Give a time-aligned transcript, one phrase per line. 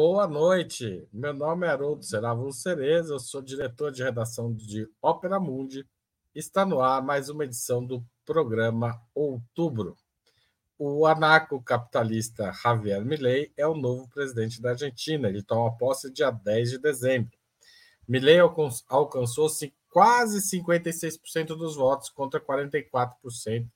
[0.00, 1.08] Boa noite.
[1.12, 5.84] Meu nome é Haroldo Seravo Cereza, eu sou diretor de redação de Ópera Mundi.
[6.32, 9.96] Está no ar mais uma edição do programa Outubro.
[10.78, 15.28] O anarcocapitalista Javier Milei é o novo presidente da Argentina.
[15.28, 17.36] Ele toma posse dia 10 de dezembro.
[18.06, 19.48] Milei alcançou
[19.90, 23.68] quase 56% dos votos contra 44%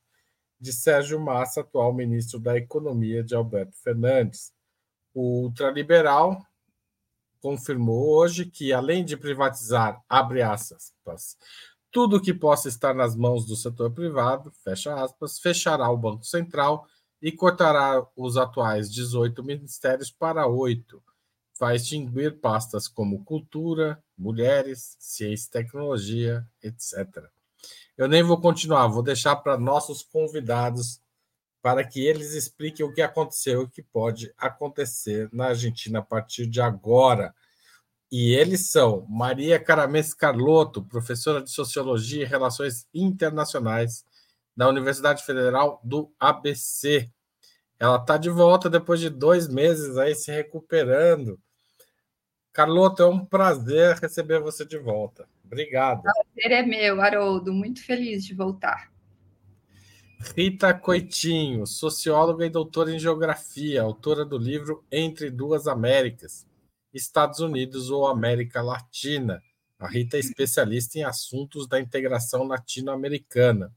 [0.61, 4.53] de Sérgio Massa, atual ministro da Economia de Alberto Fernandes.
[5.15, 6.41] O ultraliberal
[7.41, 11.37] confirmou hoje que, além de privatizar, abre aspas,
[11.91, 16.87] tudo que possa estar nas mãos do setor privado, fecha aspas, fechará o Banco Central
[17.21, 21.03] e cortará os atuais 18 ministérios para oito.
[21.61, 27.29] Vai extinguir pastas como cultura, mulheres, ciência e tecnologia, etc.
[27.97, 31.02] Eu nem vou continuar, vou deixar para nossos convidados
[31.63, 36.03] para que eles expliquem o que aconteceu e o que pode acontecer na Argentina a
[36.03, 37.33] partir de agora.
[38.11, 44.05] E eles são Maria Caramês Carlotto, professora de Sociologia e Relações Internacionais
[44.55, 47.09] da Universidade Federal do ABC.
[47.79, 51.41] Ela está de volta depois de dois meses aí se recuperando.
[52.53, 55.27] Carlotto, é um prazer receber você de volta.
[55.45, 56.01] Obrigado.
[56.01, 57.53] O prazer é meu, Haroldo.
[57.53, 58.92] Muito feliz de voltar.
[60.23, 66.47] Rita Coitinho, socióloga e doutora em geografia, autora do livro Entre Duas Américas,
[66.95, 69.43] Estados Unidos ou América Latina.
[69.79, 73.75] A Rita é especialista em assuntos da integração latino-americana.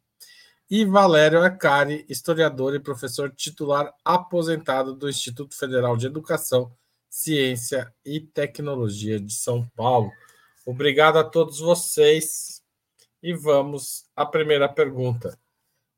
[0.69, 6.71] E Valério Acari, historiador e professor titular aposentado do Instituto Federal de Educação,
[7.09, 10.11] Ciência e Tecnologia de São Paulo.
[10.65, 12.63] Obrigado a todos vocês.
[13.21, 15.37] E vamos à primeira pergunta.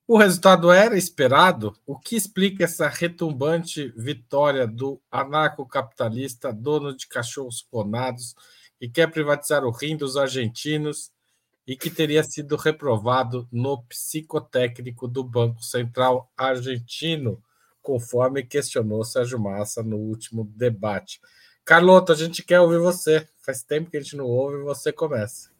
[0.10, 1.76] O resultado era esperado?
[1.86, 8.34] O que explica essa retumbante vitória do anarcocapitalista, dono de cachorros clonados,
[8.80, 11.12] que quer privatizar o rim dos argentinos
[11.68, 17.44] e que teria sido reprovado no psicotécnico do Banco Central argentino,
[17.82, 21.20] conforme questionou Sérgio Massa no último debate.
[21.66, 23.28] Carlota, a gente quer ouvir você.
[23.42, 25.52] Faz tempo que a gente não ouve, você começa.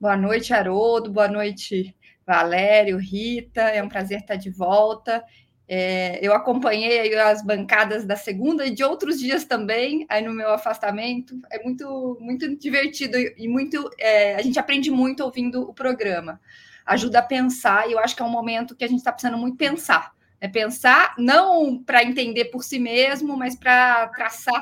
[0.00, 1.12] Boa noite, Haroldo.
[1.12, 1.94] Boa noite,
[2.26, 5.24] Valério, Rita, é um prazer estar de volta.
[5.68, 10.50] É, eu acompanhei as bancadas da segunda e de outros dias também, aí no meu
[10.52, 11.40] afastamento.
[11.50, 13.88] É muito, muito divertido e muito.
[13.98, 16.40] É, a gente aprende muito ouvindo o programa.
[16.84, 19.38] Ajuda a pensar, e eu acho que é um momento que a gente está precisando
[19.38, 20.12] muito pensar.
[20.40, 24.60] É pensar não para entender por si mesmo, mas para traçar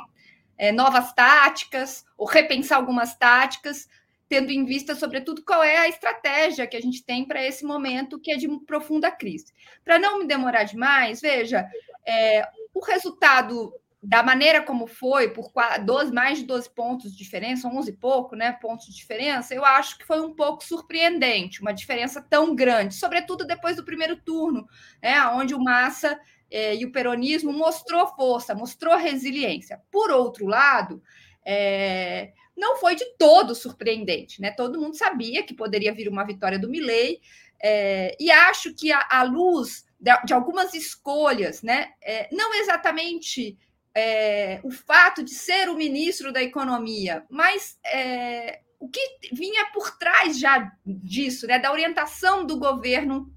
[0.59, 3.88] é, novas táticas ou repensar algumas táticas
[4.30, 8.16] tendo em vista, sobretudo, qual é a estratégia que a gente tem para esse momento
[8.16, 9.52] que é de profunda crise.
[9.84, 11.66] Para não me demorar demais, veja,
[12.06, 15.50] é, o resultado da maneira como foi, por
[15.84, 19.64] 12, mais de 12 pontos de diferença, 11 e pouco, né, pontos de diferença, eu
[19.64, 24.64] acho que foi um pouco surpreendente, uma diferença tão grande, sobretudo depois do primeiro turno,
[25.02, 26.18] né, onde o Massa
[26.48, 29.82] é, e o peronismo mostrou força, mostrou resiliência.
[29.91, 31.02] Por outro lado,
[31.44, 34.50] é, não foi de todo surpreendente, né?
[34.50, 37.21] Todo mundo sabia que poderia vir uma vitória do Milley,
[37.62, 41.93] é, e acho que a, a luz de, de, algumas escolhas, né?
[42.03, 43.59] É, não exatamente
[43.94, 49.00] é, o fato de ser o ministro da Economia, mas é, o que
[49.32, 51.59] vinha por trás já disso, né?
[51.59, 53.32] Da orientação do governo.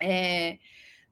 [0.00, 0.58] É,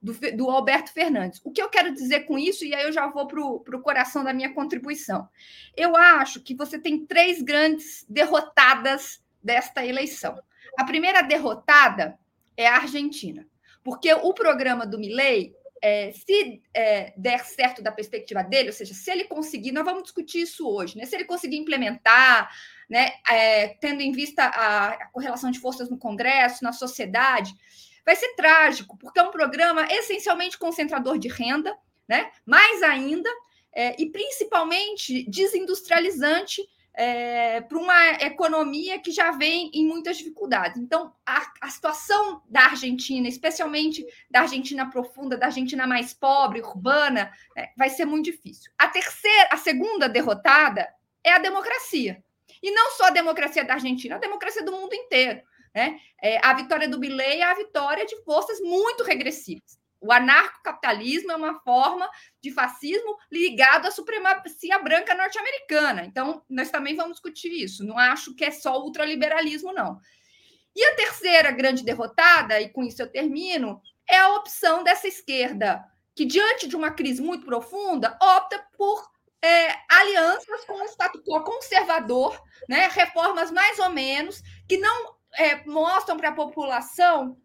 [0.01, 1.41] do, do, Alberto Fernandes.
[1.43, 4.23] O que eu quero dizer com isso, e aí eu já vou para o coração
[4.23, 5.27] da minha contribuição.
[5.75, 10.39] Eu acho que você tem três grandes derrotadas desta eleição.
[10.77, 12.17] A primeira derrotada
[12.55, 13.45] é a Argentina,
[13.83, 18.93] porque o programa do Milley, é, se é, der certo da perspectiva dele, ou seja,
[18.93, 21.05] se ele conseguir, nós vamos discutir isso hoje, né?
[21.05, 22.49] Se ele conseguir implementar,
[22.89, 27.53] né, é, tendo em vista a, a correlação de forças no Congresso, na sociedade,
[28.09, 31.77] vai ser trágico, porque é um programa essencialmente concentrador de renda,
[32.07, 32.31] né?
[32.43, 33.29] mais ainda,
[33.71, 40.81] é, e principalmente desindustrializante é, para uma economia que já vem em muitas dificuldades.
[40.81, 47.31] Então, a, a, situação da Argentina, especialmente da Argentina profunda, da Argentina mais pobre, urbana,
[47.55, 48.71] é, vai ser muito difícil.
[48.75, 50.89] A terceira, a segunda derrotada
[51.23, 52.23] é a democracia.
[52.61, 55.43] E não só a democracia da Argentina, a democracia do mundo inteiro.
[55.73, 55.99] Né?
[56.21, 59.79] É, a vitória do Milley é a vitória de forças muito regressivas.
[60.01, 62.09] O anarcocapitalismo é uma forma
[62.41, 66.05] de fascismo ligado à supremacia branca norte-americana.
[66.05, 67.83] Então, nós também vamos discutir isso.
[67.83, 69.99] Não acho que é só ultraliberalismo, não.
[70.73, 75.83] E a terceira grande derrotada, e com isso eu termino, é a opção dessa esquerda,
[76.15, 79.09] que, diante de uma crise muito profunda, opta por
[79.41, 85.63] é, alianças com o status quo conservador, né, reformas mais ou menos, que não é,
[85.65, 87.37] mostram para a população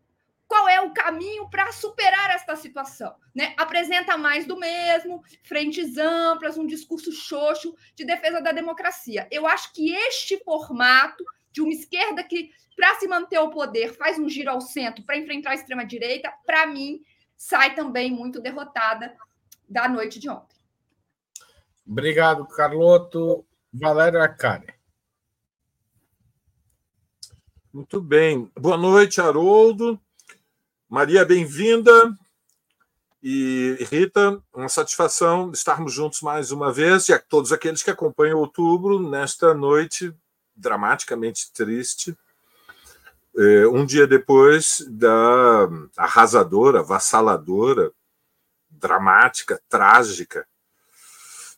[0.46, 3.14] qual é o caminho para superar esta situação.
[3.34, 3.54] Né?
[3.56, 9.26] Apresenta mais do mesmo, frentes amplas, um discurso xoxo de defesa da democracia.
[9.30, 14.18] Eu acho que este formato de uma esquerda que, para se manter ao poder, faz
[14.18, 17.00] um giro ao centro para enfrentar a extrema-direita, para mim,
[17.36, 19.14] sai também muito derrotada
[19.68, 20.56] da noite de ontem.
[21.86, 23.46] Obrigado, Carloto.
[23.72, 24.72] Valério Arcari.
[27.74, 28.48] Muito bem.
[28.56, 30.00] Boa noite, Haroldo.
[30.88, 32.16] Maria, bem-vinda.
[33.20, 38.38] E Rita, uma satisfação estarmos juntos mais uma vez, e a todos aqueles que acompanham
[38.38, 40.14] outubro nesta noite
[40.54, 42.16] dramaticamente triste,
[43.36, 47.90] é, um dia depois da arrasadora, avassaladora,
[48.70, 50.46] dramática, trágica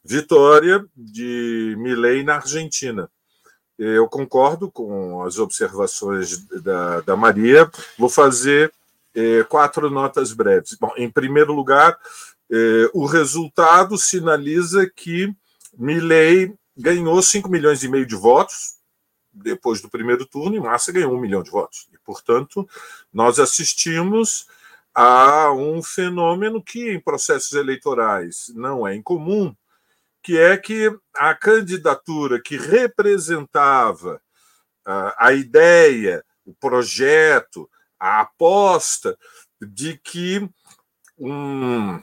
[0.02, 3.10] vitória de Milei na Argentina.
[3.78, 7.70] Eu concordo com as observações da, da Maria.
[7.98, 8.72] Vou fazer
[9.14, 10.76] é, quatro notas breves.
[10.80, 11.98] Bom, em primeiro lugar,
[12.50, 15.34] é, o resultado sinaliza que
[15.76, 18.76] Milley ganhou 5 milhões e meio de votos
[19.32, 21.88] depois do primeiro turno e Massa ganhou um milhão de votos.
[21.92, 22.68] E, portanto,
[23.12, 24.46] nós assistimos
[24.94, 29.54] a um fenômeno que em processos eleitorais não é incomum,
[30.26, 34.20] que é que a candidatura que representava
[35.16, 39.16] a ideia, o projeto, a aposta
[39.62, 40.44] de que
[41.16, 42.02] um,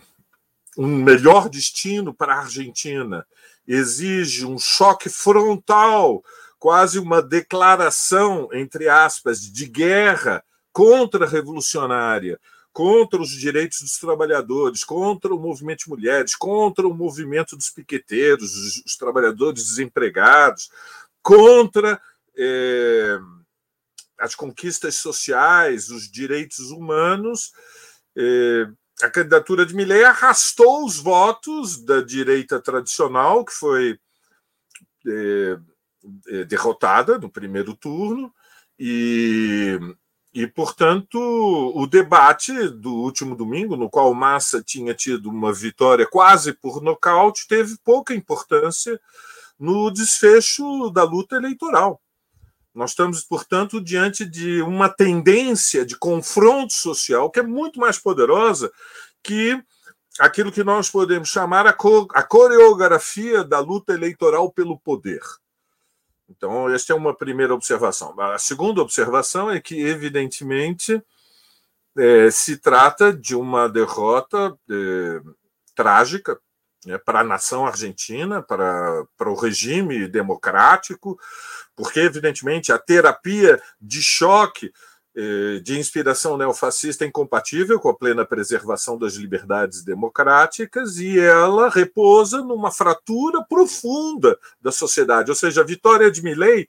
[0.78, 3.28] um melhor destino para a Argentina
[3.68, 6.24] exige um choque frontal,
[6.58, 10.42] quase uma declaração, entre aspas, de guerra
[10.72, 12.40] contra-revolucionária,
[12.74, 18.56] contra os direitos dos trabalhadores, contra o movimento de mulheres, contra o movimento dos piqueteiros,
[18.56, 20.70] os, os trabalhadores desempregados,
[21.22, 22.02] contra.
[22.36, 23.20] Eh,
[24.24, 27.52] as conquistas sociais, os direitos humanos.
[28.16, 28.68] Eh,
[29.02, 34.00] a candidatura de Milley arrastou os votos da direita tradicional, que foi
[35.06, 35.58] eh,
[36.28, 38.34] eh, derrotada no primeiro turno,
[38.80, 39.78] e,
[40.34, 46.54] e, portanto, o debate do último domingo, no qual Massa tinha tido uma vitória quase
[46.54, 49.00] por nocaute, teve pouca importância
[49.60, 52.02] no desfecho da luta eleitoral.
[52.74, 58.72] Nós estamos, portanto, diante de uma tendência de confronto social que é muito mais poderosa
[59.22, 59.62] que
[60.20, 61.74] aquilo que nós podemos chamar a,
[62.24, 65.22] coreografia da luta eleitoral pelo poder.
[66.36, 68.20] Então, esta é uma primeira observação.
[68.20, 71.02] A segunda observação é que, evidentemente,
[71.98, 75.22] é, se trata de uma derrota é,
[75.76, 76.40] trágica
[76.86, 81.20] né, para a nação argentina, para, para o regime democrático,
[81.76, 84.72] porque, evidentemente, a terapia de choque
[85.64, 92.42] de inspiração neofascista é incompatível com a plena preservação das liberdades democráticas e ela repousa
[92.42, 95.30] numa fratura profunda da sociedade.
[95.30, 96.68] Ou seja, a vitória de Milley,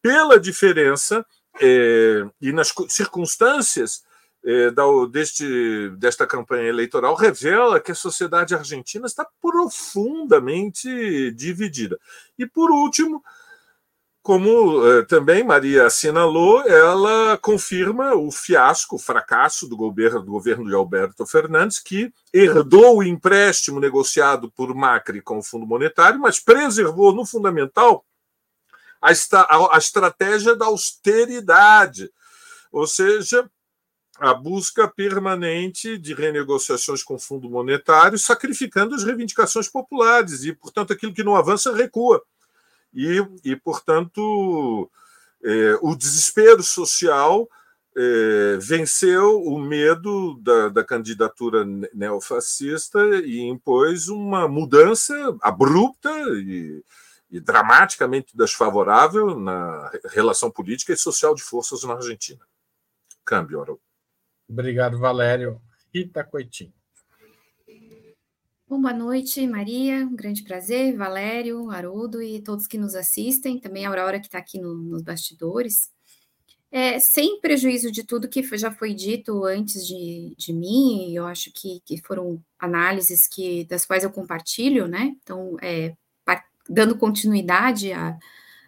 [0.00, 1.26] pela diferença
[1.60, 4.02] eh, e nas circunstâncias
[4.44, 4.72] eh,
[5.10, 11.98] deste, desta campanha eleitoral, revela que a sociedade argentina está profundamente dividida.
[12.38, 13.22] E, por último,
[14.22, 20.68] como eh, também Maria assinalou, ela confirma o fiasco, o fracasso do governo, do governo
[20.68, 26.38] de Alberto Fernandes, que herdou o empréstimo negociado por Macri com o Fundo Monetário, mas
[26.38, 28.04] preservou no fundamental
[29.00, 32.10] a, a, a estratégia da austeridade,
[32.70, 33.50] ou seja,
[34.18, 40.92] a busca permanente de renegociações com o Fundo Monetário, sacrificando as reivindicações populares e, portanto,
[40.92, 42.22] aquilo que não avança recua
[42.92, 44.90] e, e portanto,
[45.42, 47.48] é, o desespero social
[47.96, 56.84] é, venceu o medo da, da, candidatura neofascista e impôs uma mudança abrupta e,
[57.30, 62.40] e dramaticamente desfavorável na relação política e social de forças na Argentina.
[63.24, 63.80] Câmbio, Oro.
[64.48, 65.60] Obrigado, Valério.
[65.92, 66.79] Rita Coitinho.
[68.70, 70.06] Bom, boa noite, Maria.
[70.06, 74.38] Um grande prazer, Valério, Haroldo e todos que nos assistem, também a Aurora que está
[74.38, 75.90] aqui no, nos bastidores.
[76.70, 81.50] É, sem prejuízo de tudo que já foi dito antes de, de mim, eu acho
[81.52, 85.16] que, que foram análises que, das quais eu compartilho, né?
[85.20, 85.92] Então, é,
[86.68, 88.16] dando continuidade a,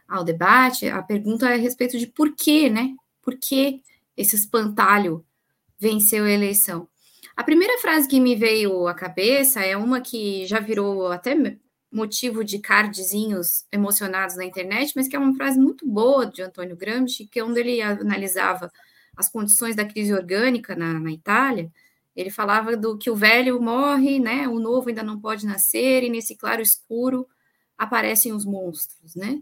[0.09, 2.93] ao debate, a pergunta é a respeito de por quê, né?
[3.23, 3.81] Por que
[4.17, 5.25] esse espantalho
[5.79, 6.89] venceu a eleição?
[7.37, 11.35] A primeira frase que me veio à cabeça é uma que já virou até
[11.91, 16.77] motivo de cardzinhos emocionados na internet, mas que é uma frase muito boa de Antônio
[16.77, 18.71] Gramsci, que é onde ele analisava
[19.17, 21.71] as condições da crise orgânica na, na Itália,
[22.15, 24.47] ele falava do que o velho morre, né?
[24.49, 27.27] O novo ainda não pode nascer, e nesse claro escuro
[27.77, 29.41] aparecem os monstros, né?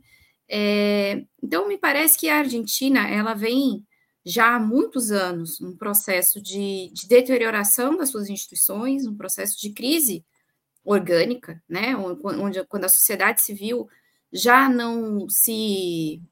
[0.48, 3.84] É, então, me parece que a Argentina ela vem
[4.24, 9.70] já há muitos anos um processo de, de, deterioração das suas instituições, um processo de
[9.70, 10.24] crise
[10.84, 11.96] orgânica, né?
[11.96, 13.88] Onde quando a sociedade civil
[14.32, 16.22] já não se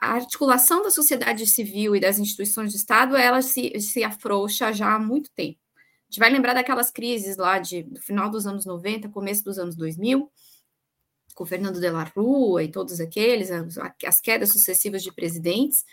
[0.00, 4.94] a articulação da sociedade civil e das instituições de Estado ela se, se afrouxa já
[4.94, 5.58] há muito tempo.
[5.76, 9.58] A gente vai lembrar daquelas crises lá de, do final dos anos 90, começo dos
[9.58, 10.30] anos 2000,
[11.34, 15.84] com Fernando de la Rua e todos aqueles, as, as quedas sucessivas de presidentes.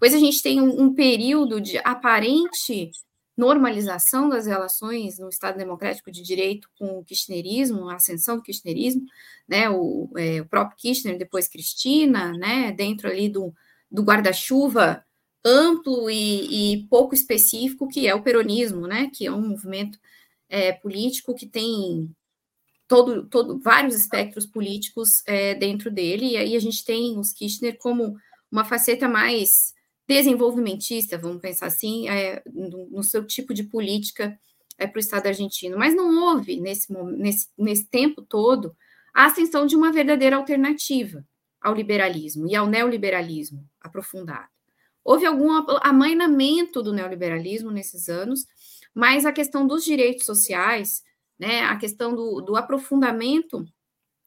[0.00, 2.90] Depois a gente tem um, um período de aparente
[3.36, 9.02] normalização das relações no Estado Democrático de Direito com o kirchnerismo, a ascensão do kirchnerismo,
[9.46, 13.52] né, o, é, o próprio Kirchner, depois Cristina, né, dentro ali do,
[13.90, 15.04] do guarda-chuva
[15.44, 19.98] amplo e, e, pouco específico que é o peronismo, né, que é um movimento
[20.48, 22.10] é, político que tem
[22.88, 27.76] todo, todo, vários espectros políticos é, dentro dele, e aí a gente tem os Kirchner
[27.78, 28.16] como
[28.50, 29.78] uma faceta mais
[30.10, 34.38] desenvolvimentista, vamos pensar assim, é, no, no, seu tipo de política
[34.76, 35.78] é, para o Estado argentino.
[35.78, 38.76] Mas não houve, nesse, nesse, nesse tempo todo,
[39.14, 41.24] a ascensão de uma verdadeira alternativa
[41.60, 44.48] ao liberalismo e ao neoliberalismo aprofundado.
[45.04, 45.50] Houve algum
[45.80, 48.46] amainamento do neoliberalismo nesses anos,
[48.94, 51.02] mas a questão dos direitos sociais
[51.40, 53.66] né, a questão do, do aprofundamento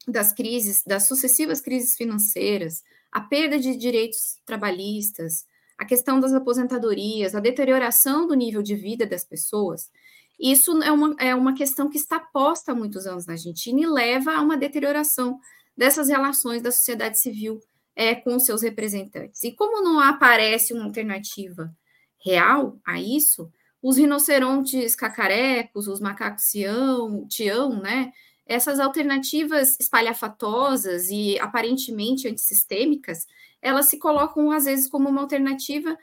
[0.08, 5.46] das crises, das sucessivas crises financeiras, a perda de direitos trabalhistas,
[5.84, 9.92] a questão das aposentadorias, a deterioração do nível de vida das pessoas,
[10.40, 13.86] isso é uma, é uma questão que está posta há muitos anos na Argentina e
[13.86, 15.40] leva a uma deterioração
[15.78, 17.60] dessas relações da sociedade civil
[17.96, 19.44] é, com seus representantes.
[19.44, 21.76] E como não aparece uma alternativa
[22.18, 28.12] real a isso, os rinocerontes cacarecos, os macacos tião, tião, né?
[28.46, 33.26] Essas alternativas espalhafatosas e aparentemente antissistêmicas,
[33.62, 35.98] elas se colocam às vezes como uma alternativa,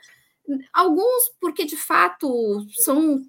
[0.73, 3.23] alguns porque de fato são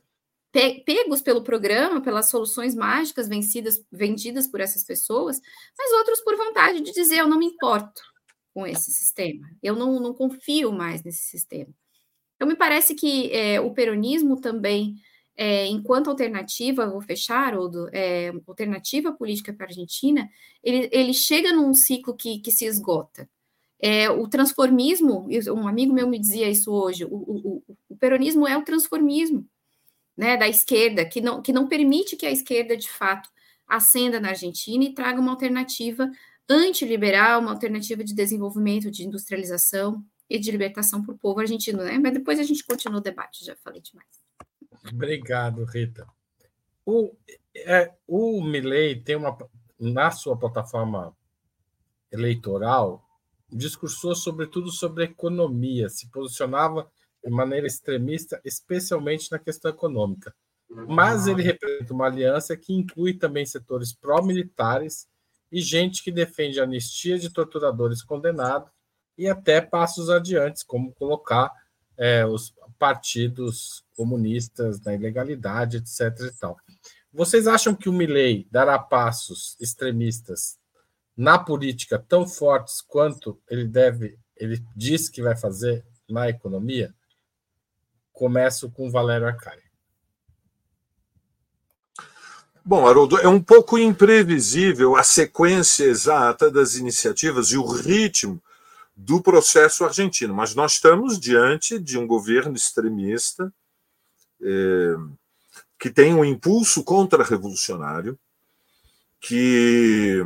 [0.85, 5.41] pegos pelo programa, pelas soluções mágicas vencidas, vendidas por essas pessoas,
[5.79, 8.03] mas outros por vontade de dizer eu não me importo
[8.53, 11.73] com esse sistema, eu não, não confio mais nesse sistema.
[12.37, 14.97] Então, me parece que é, o peronismo também,
[15.37, 20.29] é, enquanto alternativa, vou fechar, Odo, é, alternativa política para a Argentina,
[20.63, 23.29] ele, ele chega num ciclo que, que se esgota.
[23.81, 28.57] É, o transformismo, um amigo meu me dizia isso hoje, o, o, o peronismo é
[28.57, 29.47] o transformismo
[30.17, 33.29] né, da esquerda, que não, que não permite que a esquerda, de fato,
[33.67, 36.09] ascenda na Argentina e traga uma alternativa
[36.49, 41.99] antiliberal, uma alternativa de desenvolvimento, de industrialização, e de libertação para o povo argentino, né?
[41.99, 44.22] Mas depois a gente continua o debate, já falei demais.
[44.91, 46.07] Obrigado, Rita.
[46.85, 47.15] O,
[47.55, 49.37] é, o Milley tem uma
[49.79, 51.17] na sua plataforma
[52.11, 53.05] eleitoral
[53.53, 56.91] discursou sobretudo sobre economia, se posicionava
[57.23, 60.35] de maneira extremista, especialmente na questão econômica.
[60.89, 65.07] Mas ele representa uma aliança que inclui também setores pró-militares
[65.51, 68.71] e gente que defende anistia de torturadores condenados
[69.19, 71.53] e até passos adiantes, como colocar
[71.99, 76.19] é, os partidos comunistas na ilegalidade, etc.
[76.21, 76.57] E tal.
[77.13, 80.59] Vocês acham que o Milley dará passos extremistas
[81.17, 86.95] na política tão fortes quanto ele deve, ele diz que vai fazer na economia?
[88.13, 89.63] Começo com Valério Arcari.
[92.65, 98.41] Bom, Haroldo, é um pouco imprevisível a sequência exata das iniciativas e o ritmo
[98.97, 100.33] do processo argentino.
[100.33, 103.53] Mas nós estamos diante de um governo extremista
[104.43, 104.95] é,
[105.79, 108.19] que tem um impulso contra-revolucionário,
[109.21, 110.23] que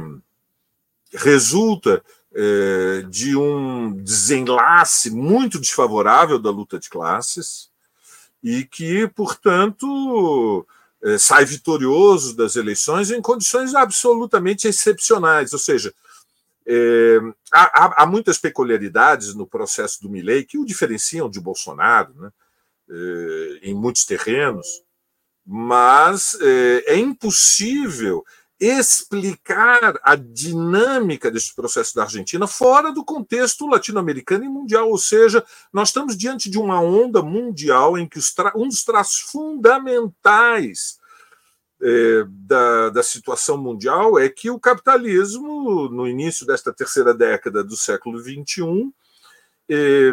[1.13, 2.03] resulta
[2.35, 7.71] é, de um desenlace muito desfavorável da luta de classes
[8.43, 10.67] e que, portanto,
[11.03, 15.95] é, sai vitorioso das eleições em condições absolutamente excepcionais, ou seja,
[16.67, 17.19] é,
[17.53, 22.31] há, há, muitas peculiaridades no processo do Milley que o diferenciam de Bolsonaro, né,
[23.63, 24.67] em muitos terrenos,
[25.45, 28.25] mas é, é, impossível
[28.59, 35.45] explicar a dinâmica desse processo da Argentina fora do contexto latino-americano e mundial, ou seja,
[35.73, 38.19] nós estamos diante de uma onda mundial em que
[38.57, 40.99] um dos traços fundamentais
[41.83, 47.77] é, da, da situação mundial é que o capitalismo, no início desta terceira década do
[47.77, 48.91] século XXI,
[49.69, 50.13] é,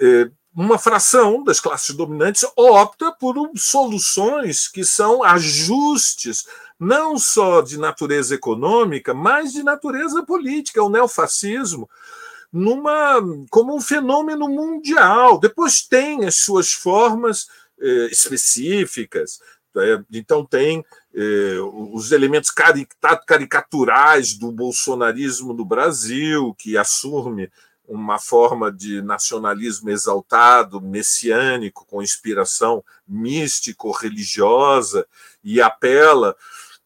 [0.00, 6.48] é, uma fração das classes dominantes opta por soluções que são ajustes
[6.80, 11.88] não só de natureza econômica, mas de natureza política, o neofascismo,
[12.52, 15.38] numa como um fenômeno mundial.
[15.38, 17.46] Depois tem as suas formas
[17.80, 19.40] eh, específicas,
[19.76, 20.84] é, então tem
[21.14, 21.58] eh,
[21.92, 22.50] os elementos
[23.24, 27.48] caricaturais do bolsonarismo no Brasil, que assume
[27.88, 35.06] uma forma de nacionalismo exaltado, messiânico, com inspiração místico-religiosa,
[35.42, 36.36] e apela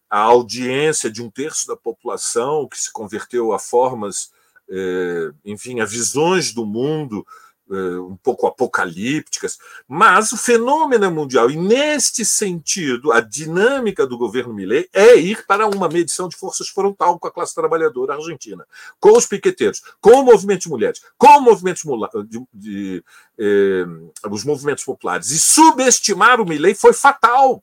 [0.08, 4.30] à audiência de um terço da população que se converteu a formas,
[4.70, 7.26] eh, enfim, a visões do mundo
[7.72, 11.50] um pouco apocalípticas, mas o fenômeno é mundial.
[11.50, 16.68] E, neste sentido, a dinâmica do governo Milei é ir para uma medição de forças
[16.68, 18.66] frontal com a classe trabalhadora argentina,
[19.00, 21.82] com os piqueteiros, com o movimento de mulheres, com o movimento
[22.24, 23.04] de, de
[23.38, 23.84] eh,
[24.30, 25.30] os movimentos populares.
[25.30, 27.62] E subestimar o Milei foi fatal.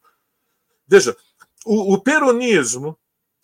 [0.87, 1.15] Veja,
[1.65, 2.97] o, o peronismo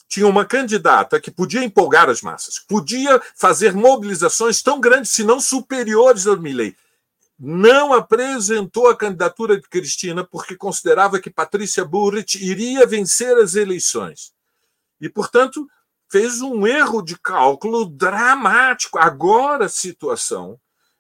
[0.08, 5.40] tinha uma candidata que podia empolgar as massas, podia fazer mobilizações tão grandes, se não
[5.40, 6.76] superiores ao Milley.
[7.38, 14.32] Não apresentou a candidatura de Cristina porque considerava que Patrícia Burrit iria vencer as eleições.
[15.02, 15.68] E, portanto,
[16.10, 18.98] fez um erro de cálculo dramático.
[18.98, 20.58] Agora a situação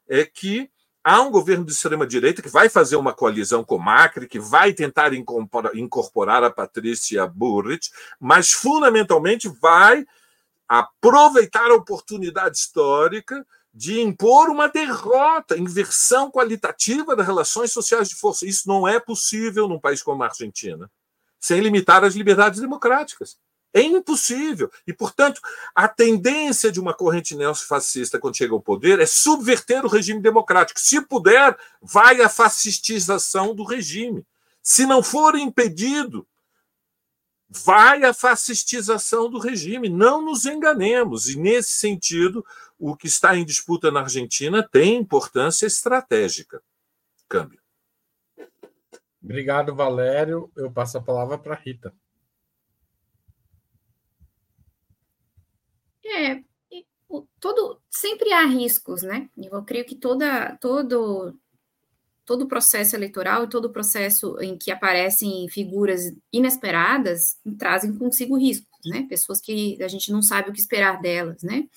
[0.10, 0.70] é que
[1.06, 5.12] há um governo de extrema-direita que vai fazer uma coalizão com Macri, que vai tentar
[5.14, 10.04] incorporar a Patrícia Burrich, mas fundamentalmente vai
[10.68, 18.48] aproveitar a oportunidade histórica de impor uma derrota, inversão qualitativa das relações sociais de força.
[18.48, 20.90] Isso não é possível num país como a Argentina,
[21.40, 23.38] sem limitar as liberdades democráticas.
[23.76, 24.72] É impossível.
[24.88, 25.42] E, portanto,
[25.76, 30.80] a tendência de uma corrente neofascista, quando chega ao poder, é subverter o regime democrático.
[30.80, 34.26] Se puder, vai a fascistização do regime.
[34.64, 36.26] Se não for impedido,
[37.50, 39.90] vai a fascistização do regime.
[39.90, 41.28] Não nos enganemos.
[41.28, 42.46] E, nesse sentido,
[42.80, 46.64] o que está em disputa na Argentina tem importância estratégica.
[47.28, 47.60] Câmbio.
[49.22, 50.50] Obrigado, Valério.
[50.56, 51.94] Eu passo a palavra para Rita.
[56.06, 56.42] É,
[57.40, 59.30] todo, sempre há riscos, né?
[59.38, 61.34] Eu creio que toda, todo,
[62.26, 69.06] todo processo eleitoral e todo processo em que aparecem figuras inesperadas trazem consigo riscos, né?
[69.10, 71.68] Pessoas que a gente não sabe o que esperar delas, né?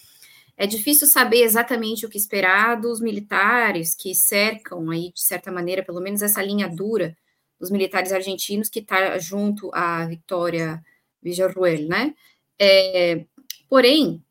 [0.56, 5.84] É difícil saber exatamente o que esperar dos militares que cercam aí, de certa maneira,
[5.84, 7.16] pelo menos essa linha dura
[7.60, 10.82] dos militares argentinos que está junto à Vitória
[11.22, 12.14] Villarruel, né?
[12.58, 13.24] É,
[13.68, 14.22] porém,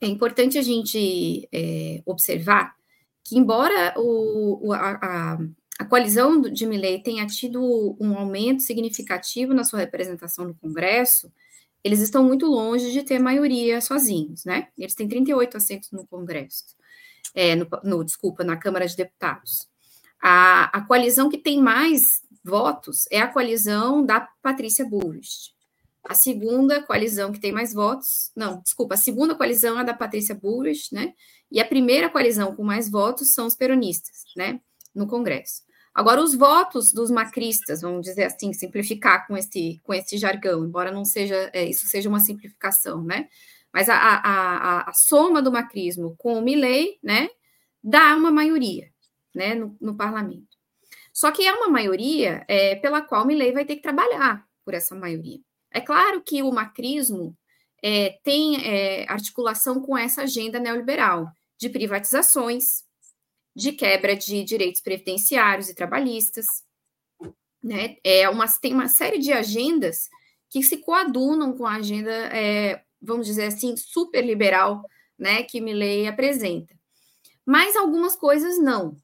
[0.00, 2.74] é importante a gente é, observar
[3.24, 5.38] que, embora o, a, a,
[5.78, 11.32] a, coalizão de Milley tenha tido um aumento significativo na sua representação no Congresso,
[11.82, 14.68] eles estão muito longe de ter maioria sozinhos, né?
[14.76, 16.76] Eles têm 38 assentos no Congresso,
[17.34, 19.68] é, no, no, desculpa, na Câmara de Deputados.
[20.22, 25.53] A, a coalizão que tem mais votos é a coalizão da Patrícia Bullrich,
[26.06, 30.34] a segunda coalizão que tem mais votos, não, desculpa, a segunda coalizão é da Patrícia
[30.34, 31.14] Bullrich, né?
[31.50, 34.60] E a primeira coalizão com mais votos são os peronistas, né?
[34.94, 35.62] No Congresso.
[35.94, 40.90] Agora, os votos dos macristas, vamos dizer assim, simplificar com esse, com esse jargão, embora
[40.90, 43.28] não seja, é, isso seja uma simplificação, né?
[43.72, 47.28] Mas a, a, a, a soma do macrismo com o Milley, né,
[47.82, 48.88] dá uma maioria,
[49.34, 50.56] né, no, no parlamento.
[51.12, 54.74] Só que é uma maioria é, pela qual o Milley vai ter que trabalhar por
[54.74, 55.40] essa maioria.
[55.74, 57.36] É claro que o macrismo
[57.82, 62.84] é, tem é, articulação com essa agenda neoliberal de privatizações,
[63.56, 66.46] de quebra de direitos previdenciários e trabalhistas.
[67.60, 67.96] Né?
[68.04, 70.08] É uma, tem uma série de agendas
[70.48, 74.84] que se coadunam com a agenda, é, vamos dizer assim, super liberal
[75.18, 76.72] né, que Milley apresenta.
[77.44, 78.96] Mas algumas coisas não.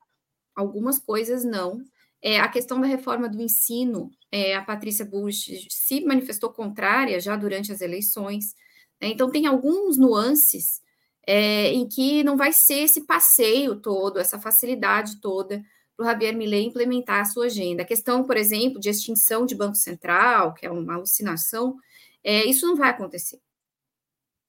[0.54, 1.82] Algumas coisas não.
[2.22, 7.36] É, a questão da reforma do ensino é, a Patrícia Bush se manifestou contrária já
[7.36, 8.54] durante as eleições.
[9.00, 9.08] Né?
[9.08, 10.80] Então, tem alguns nuances
[11.26, 15.62] é, em que não vai ser esse passeio todo, essa facilidade toda
[15.96, 17.82] para o Javier Milei implementar a sua agenda.
[17.82, 21.76] A questão, por exemplo, de extinção de Banco Central, que é uma alucinação,
[22.24, 23.40] é, isso não vai acontecer.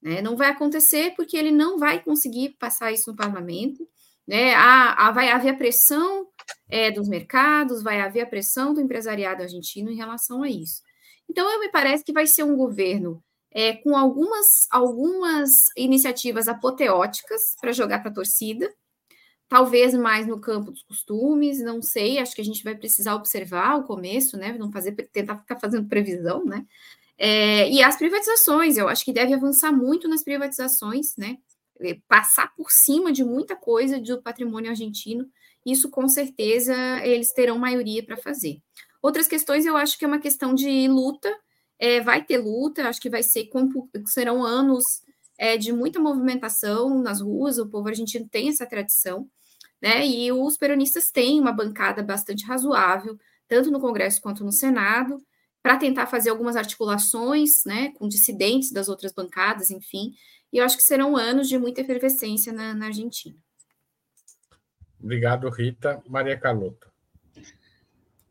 [0.02, 0.22] Né?
[0.22, 3.88] Não vai acontecer porque ele não vai conseguir passar isso no parlamento.
[4.32, 4.56] Né?
[4.56, 6.26] Há, há, vai haver pressão
[6.70, 10.82] é, dos mercados, vai haver a pressão do empresariado argentino em relação a isso.
[11.30, 17.42] Então, eu me parece que vai ser um governo é, com algumas, algumas iniciativas apoteóticas
[17.60, 18.74] para jogar para a torcida,
[19.50, 23.80] talvez mais no campo dos costumes, não sei, acho que a gente vai precisar observar
[23.80, 24.54] o começo, né?
[24.58, 26.66] Não fazer, tentar ficar fazendo previsão, né?
[27.18, 31.38] É, e as privatizações, eu acho que deve avançar muito nas privatizações, né?
[31.82, 35.28] É, passar por cima de muita coisa do patrimônio argentino,
[35.66, 38.62] isso com certeza eles terão maioria para fazer.
[39.02, 41.36] Outras questões eu acho que é uma questão de luta,
[41.80, 43.50] é, vai ter luta, acho que vai ser
[44.06, 44.84] serão anos
[45.38, 49.28] é, de muita movimentação nas ruas, o povo argentino tem essa tradição,
[49.82, 50.06] né?
[50.06, 53.18] E os peronistas têm uma bancada bastante razoável,
[53.48, 55.18] tanto no Congresso quanto no Senado,
[55.62, 60.14] para tentar fazer algumas articulações, né, com dissidentes das outras bancadas, enfim.
[60.52, 63.36] E eu acho que serão anos de muita efervescência na, na Argentina.
[65.00, 66.02] Obrigado, Rita.
[66.08, 66.92] Maria Carlota.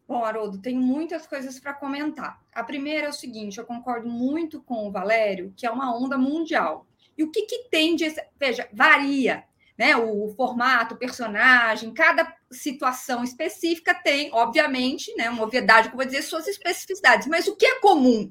[0.06, 2.42] Bom, Haroldo, tenho muitas coisas para comentar.
[2.52, 6.18] A primeira é o seguinte: eu concordo muito com o Valério, que é uma onda
[6.18, 6.86] mundial.
[7.16, 8.12] E o que, que tem de.
[8.38, 9.44] Veja, varia,
[9.78, 9.96] né?
[9.96, 15.30] O formato, o personagem, cada situação específica tem, obviamente, né?
[15.30, 17.26] Uma obviedade, como vou dizer, suas especificidades.
[17.26, 18.30] Mas o que é comum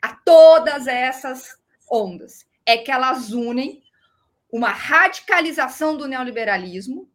[0.00, 1.56] a todas essas
[1.90, 3.82] ondas é que elas unem
[4.50, 7.10] uma radicalização do neoliberalismo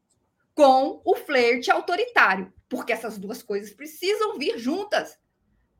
[0.55, 5.17] com o flerte autoritário porque essas duas coisas precisam vir juntas.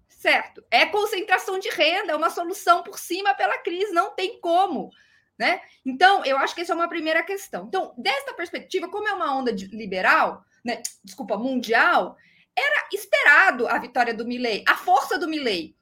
[0.08, 0.63] Certo?
[0.72, 4.90] É concentração de renda, é uma solução por cima pela crise, não tem como.
[5.38, 5.62] Né?
[5.86, 7.65] Então, eu acho que essa é uma primeira questão.
[7.67, 12.17] Então, desta perspectiva, como é uma onda liberal, né, desculpa, mundial,
[12.56, 15.76] era esperado a vitória do Milley, a força do Milley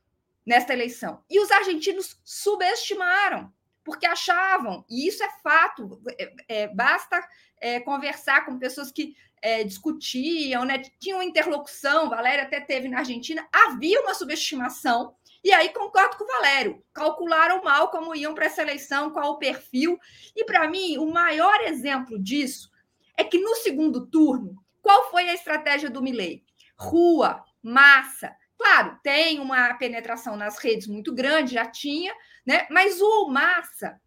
[0.45, 1.23] nesta eleição.
[1.29, 3.51] E os argentinos subestimaram,
[3.83, 7.25] porque achavam, e isso é fato, é, é, basta
[7.61, 10.81] é, conversar com pessoas que é, discutiam, né?
[10.99, 15.15] tinham interlocução, Valéria até teve na Argentina, havia uma subestimação,
[15.45, 19.38] e aí concordo com o Valério, calcularam mal como iam para essa eleição, qual o
[19.38, 19.97] perfil,
[20.36, 22.69] e para mim, o maior exemplo disso
[23.15, 26.43] é que no segundo turno, qual foi a estratégia do Milley?
[26.77, 32.13] Rua, massa, Claro, tem uma penetração nas redes muito grande, já tinha,
[32.45, 32.65] né?
[32.69, 33.99] Mas o Massa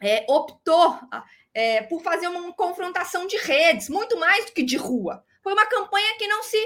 [0.00, 0.98] é, optou
[1.52, 5.24] é, por fazer uma confrontação de redes, muito mais do que de rua.
[5.42, 6.58] Foi uma campanha que não se.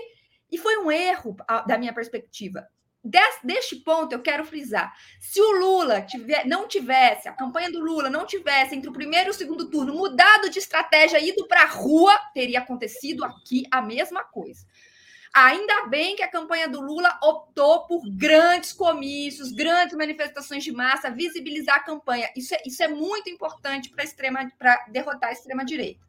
[0.50, 1.34] E foi um erro,
[1.66, 2.68] da minha perspectiva.
[3.08, 7.78] Des, deste ponto, eu quero frisar: se o Lula tiver, não tivesse, a campanha do
[7.78, 11.62] Lula não tivesse, entre o primeiro e o segundo turno, mudado de estratégia, ido para
[11.62, 14.66] a rua, teria acontecido aqui a mesma coisa.
[15.32, 21.08] Ainda bem que a campanha do Lula optou por grandes comícios, grandes manifestações de massa,
[21.08, 22.28] visibilizar a campanha.
[22.34, 26.00] Isso é, isso é muito importante para extrema para derrotar a extrema direita.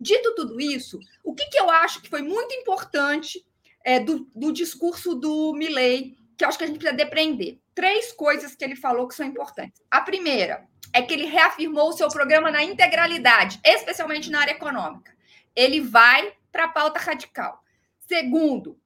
[0.00, 3.46] Dito tudo isso, o que, que eu acho que foi muito importante
[3.84, 7.60] é, do, do discurso do Milley, que eu acho que a gente precisa depreender?
[7.72, 9.80] Três coisas que ele falou que são importantes.
[9.88, 15.16] A primeira é que ele reafirmou o seu programa na integralidade, especialmente na área econômica.
[15.54, 17.62] Ele vai para a pauta radical.
[18.08, 18.76] Segundo,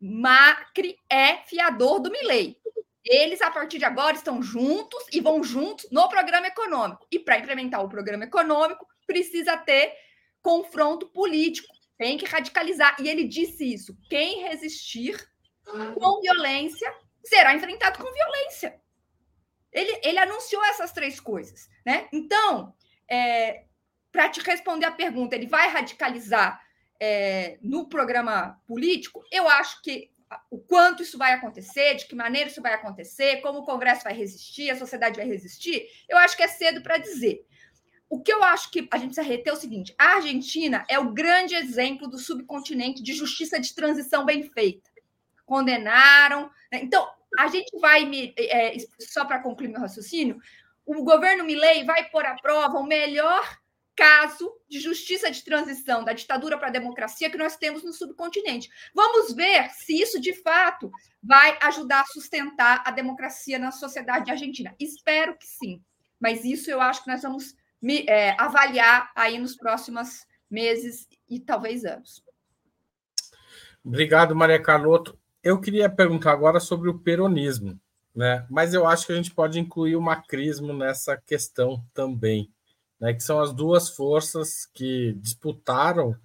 [0.00, 2.56] Macri é fiador do Milei.
[3.04, 7.06] Eles, a partir de agora, estão juntos e vão juntos no programa econômico.
[7.12, 9.92] E para implementar o programa econômico, precisa ter
[10.42, 12.96] confronto político, tem que radicalizar.
[12.98, 15.31] E ele disse isso: quem resistir
[15.64, 16.92] com violência
[17.24, 18.80] será enfrentado com violência.
[19.72, 21.68] Ele, ele anunciou essas três coisas.
[21.84, 22.08] Né?
[22.12, 22.74] Então,
[23.08, 23.64] é,
[24.10, 26.60] para te responder a pergunta, ele vai radicalizar
[27.00, 30.12] é, no programa político, eu acho que
[30.50, 34.14] o quanto isso vai acontecer, de que maneira isso vai acontecer, como o Congresso vai
[34.14, 37.44] resistir, a sociedade vai resistir, eu acho que é cedo para dizer.
[38.08, 40.98] O que eu acho que a gente precisa reter é o seguinte: a Argentina é
[40.98, 44.91] o grande exemplo do subcontinente de justiça de transição bem feita.
[45.44, 46.50] Condenaram.
[46.70, 46.80] Né?
[46.82, 50.40] Então, a gente vai, é, só para concluir meu raciocínio,
[50.84, 53.42] o governo Milley vai pôr à prova o melhor
[53.94, 58.70] caso de justiça de transição da ditadura para a democracia que nós temos no subcontinente.
[58.94, 60.90] Vamos ver se isso de fato
[61.22, 64.74] vai ajudar a sustentar a democracia na sociedade argentina.
[64.80, 65.82] Espero que sim,
[66.18, 67.54] mas isso eu acho que nós vamos
[68.08, 72.24] é, avaliar aí nos próximos meses e talvez anos.
[73.84, 75.18] Obrigado, Maria Carlotto.
[75.42, 77.78] Eu queria perguntar agora sobre o peronismo,
[78.14, 78.46] né?
[78.50, 82.50] Mas eu acho que a gente pode incluir o macrismo nessa questão também
[83.02, 86.16] né, que são as duas forças que disputaram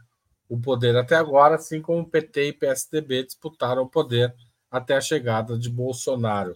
[0.48, 4.34] o poder até agora, assim como o PT e PSDB disputaram o poder
[4.70, 6.56] até a chegada de Bolsonaro.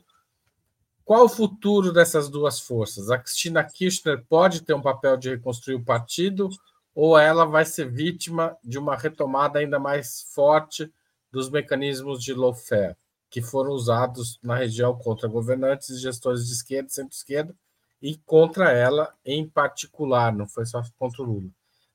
[1.03, 3.09] Qual o futuro dessas duas forças?
[3.09, 6.49] A Cristina Kirchner pode ter um papel de reconstruir o partido
[6.93, 10.93] ou ela vai ser vítima de uma retomada ainda mais forte
[11.31, 12.95] dos mecanismos de lawfare?
[13.31, 17.55] que foram usados na região contra governantes e gestores de esquerda, centro-esquerda,
[18.01, 21.49] e contra ela em particular, não foi só contra o Lula.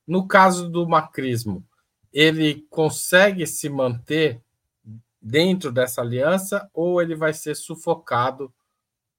[0.07, 1.63] No caso do macrismo,
[2.11, 4.41] ele consegue se manter
[5.21, 8.51] dentro dessa aliança ou ele vai ser sufocado,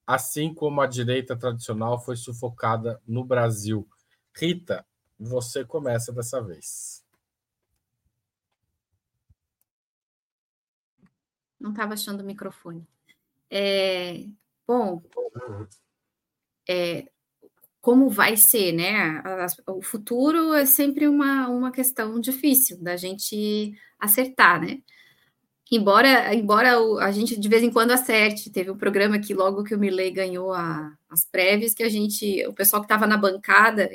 [0.06, 3.88] assim como a direita tradicional foi sufocada no Brasil?
[4.36, 4.84] Rita,
[5.20, 7.04] você começa dessa vez.
[11.60, 12.88] Não estava achando o microfone.
[13.50, 14.26] É,
[14.68, 15.02] bom,
[16.70, 17.10] é,
[17.82, 19.24] como vai ser, né?
[19.68, 24.82] O futuro é sempre uma, uma questão difícil da gente acertar, né?
[25.70, 29.76] Embora, embora a gente de vez em quando acerte, teve um programa que logo que
[29.76, 33.90] o Milley ganhou a, as prévias, que a gente, o pessoal que estava na bancada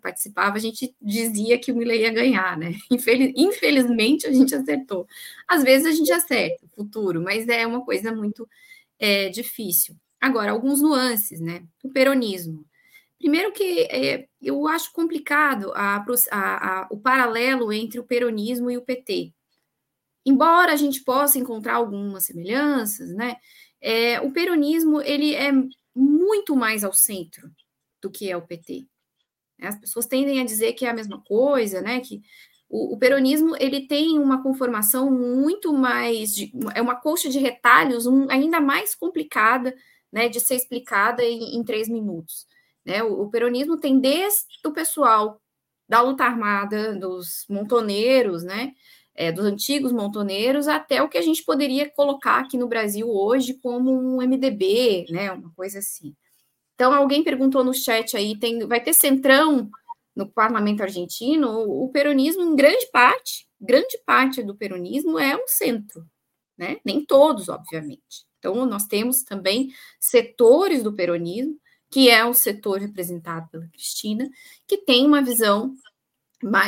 [0.00, 2.72] participava, a gente dizia que o Milley ia ganhar, né?
[2.90, 5.06] Infeliz, infelizmente a gente acertou.
[5.46, 8.48] Às vezes a gente acerta o futuro, mas é uma coisa muito
[8.98, 9.94] é, difícil.
[10.18, 11.62] Agora, alguns nuances, né?
[11.84, 12.64] O peronismo.
[13.18, 18.82] Primeiro que é, eu acho complicado a, a, o paralelo entre o peronismo e o
[18.82, 19.34] PT
[20.28, 23.36] embora a gente possa encontrar algumas semelhanças, né,
[23.80, 25.50] é, o peronismo ele é
[25.94, 27.50] muito mais ao centro
[28.00, 28.86] do que é o PT.
[29.60, 32.22] As pessoas tendem a dizer que é a mesma coisa, né, que
[32.68, 38.06] o, o peronismo ele tem uma conformação muito mais de, é uma coxa de retalhos
[38.06, 39.74] um, ainda mais complicada,
[40.12, 42.46] né, de ser explicada em, em três minutos.
[42.84, 43.02] Né?
[43.02, 45.40] O, o peronismo tem desde o pessoal
[45.88, 48.74] da luta armada, dos montoneiros, né,
[49.18, 53.54] é, dos antigos montoneiros até o que a gente poderia colocar aqui no Brasil hoje
[53.54, 56.14] como um MDB, né, uma coisa assim.
[56.76, 59.68] Então, alguém perguntou no chat aí, tem, vai ter centrão
[60.14, 61.64] no parlamento argentino?
[61.64, 66.06] O, peronismo, em grande parte, grande parte do peronismo é um centro,
[66.56, 66.76] né?
[66.84, 68.24] Nem todos, obviamente.
[68.38, 71.58] Então, nós temos também setores do peronismo,
[71.90, 74.30] que é o setor representado pela Cristina,
[74.64, 75.74] que tem uma visão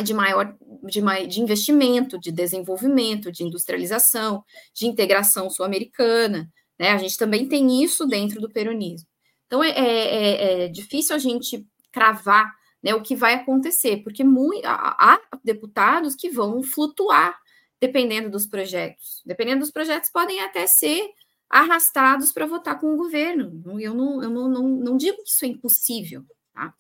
[0.05, 6.51] de maior de, de investimento, de desenvolvimento, de industrialização, de integração sul-americana.
[6.79, 6.91] Né?
[6.91, 9.09] A gente também tem isso dentro do peronismo.
[9.47, 12.53] Então é, é, é, é difícil a gente cravar
[12.83, 17.39] né, o que vai acontecer, porque muito, há, deputados que vão flutuar
[17.81, 19.23] dependendo dos projetos.
[19.25, 21.09] Dependendo dos projetos, podem até ser
[21.49, 23.63] arrastados para votar com o governo.
[23.81, 26.73] Eu não, eu não, não, não digo que isso é impossível, tá?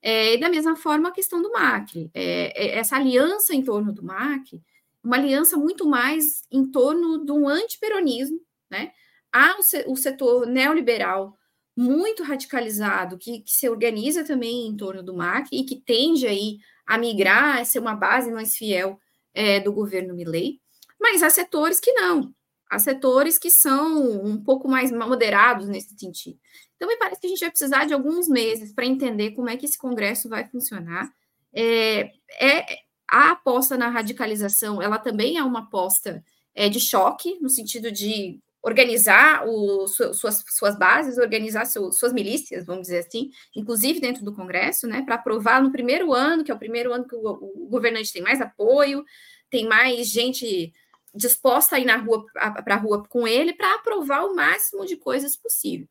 [0.00, 2.10] É, da mesma forma, a questão do Macri.
[2.14, 4.62] É, é, essa aliança em torno do Macri,
[5.02, 8.92] uma aliança muito mais em torno de um antiperonismo, né?
[9.32, 9.56] Há
[9.86, 11.36] o, setor neoliberal
[11.76, 16.58] muito radicalizado, que, que, se organiza também em torno do Macri e que tende aí
[16.86, 18.98] a migrar, a ser uma base mais fiel
[19.34, 20.60] é, do governo Milley,
[20.98, 22.34] mas há setores que não,
[22.68, 26.38] há setores que são um pouco mais moderados nesse sentido.
[26.76, 29.56] Então, me parece que a gente vai precisar de alguns meses para entender como é
[29.56, 31.10] que esse Congresso vai funcionar.
[31.52, 32.78] É, é,
[33.08, 36.22] a aposta na radicalização, ela também é uma aposta
[36.54, 42.82] é, de choque, no sentido de organizar o, suas, suas bases, organizar suas milícias, vamos
[42.82, 46.58] dizer assim, inclusive dentro do Congresso, né, para aprovar no primeiro ano, que é o
[46.58, 49.04] primeiro ano que o, o governante tem mais apoio,
[49.48, 50.72] tem mais gente
[51.14, 52.24] disposta a ir na rua
[52.64, 55.88] para a rua com ele para aprovar o máximo de coisas possível.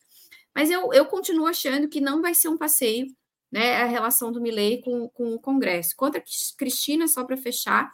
[0.56, 3.08] Mas eu, eu continuo achando que não vai ser um passeio
[3.52, 5.96] né, a relação do Milley com, com o Congresso.
[5.96, 6.24] Contra a
[6.58, 7.90] Cristina, só para fechar,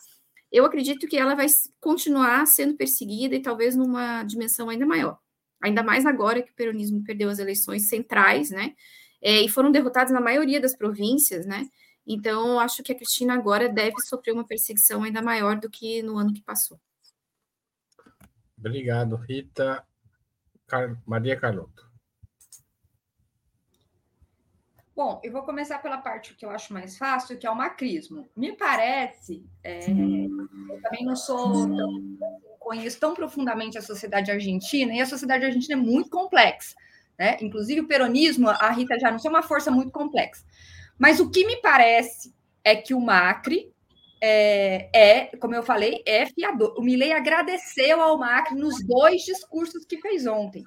[0.51, 1.47] eu acredito que ela vai
[1.79, 5.17] continuar sendo perseguida e talvez numa dimensão ainda maior.
[5.61, 8.73] Ainda mais agora que o peronismo perdeu as eleições centrais, né?
[9.21, 11.67] É, e foram derrotados na maioria das províncias, né?
[12.05, 16.17] Então, acho que a Cristina agora deve sofrer uma perseguição ainda maior do que no
[16.17, 16.79] ano que passou.
[18.65, 19.85] Obrigado, Rita.
[20.67, 21.01] Car...
[21.05, 21.91] Maria Carlotto.
[24.95, 28.29] Bom, eu vou começar pela parte que eu acho mais fácil, que é o macrismo.
[28.35, 32.17] Me parece, é, eu também não sou tão,
[32.59, 36.75] conheço tão profundamente a sociedade argentina, e a sociedade argentina é muito complexa.
[37.17, 37.37] Né?
[37.41, 40.45] Inclusive, o peronismo, a Rita já não é uma força muito complexa.
[40.97, 43.72] Mas o que me parece é que o Macri
[44.25, 46.75] é, é como eu falei, é fiador.
[46.77, 50.63] O Milei agradeceu ao Macri nos dois discursos que fez ontem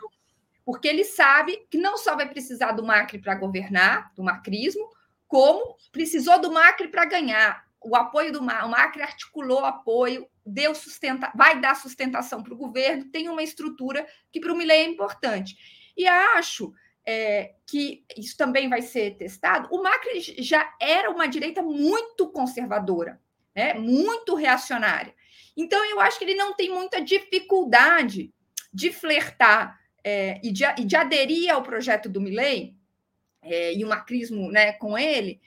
[0.66, 4.90] porque ele sabe que não só vai precisar do Macri para governar, do macrismo,
[5.28, 7.64] como precisou do Macri para ganhar.
[7.80, 12.56] O apoio do Macri, o Macri articulou apoio, deu sustenta, vai dar sustentação para o
[12.56, 15.56] governo, tem uma estrutura que para o Milei é importante.
[15.96, 16.74] E acho
[17.06, 19.68] é, que isso também vai ser testado.
[19.70, 23.20] O Macri já era uma direita muito conservadora,
[23.56, 23.72] né?
[23.74, 25.14] muito reacionária.
[25.56, 28.30] Então, eu acho que ele não tem muita dificuldade
[28.72, 32.76] de flertar é, e, de, e, de, aderir ao projeto do Milley
[33.42, 35.40] é, e o macrismo né, com ele,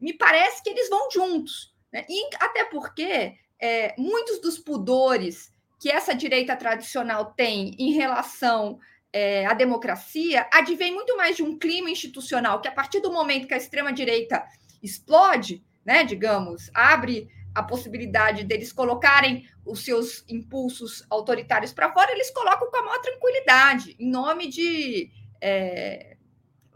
[0.00, 1.72] me parece que eles vão juntos.
[1.92, 2.04] Né?
[2.08, 8.80] E até porque é, muitos dos pudores que essa direita tradicional tem em relação
[9.12, 13.46] é, à democracia advém muito mais de um clima institucional que, a partir do momento
[13.46, 14.44] que a extrema-direita
[14.82, 22.30] explode, né, digamos, abre a possibilidade deles colocarem os seus impulsos autoritários para fora, eles
[22.30, 25.10] colocam com a maior tranquilidade, em nome de
[25.40, 26.16] é,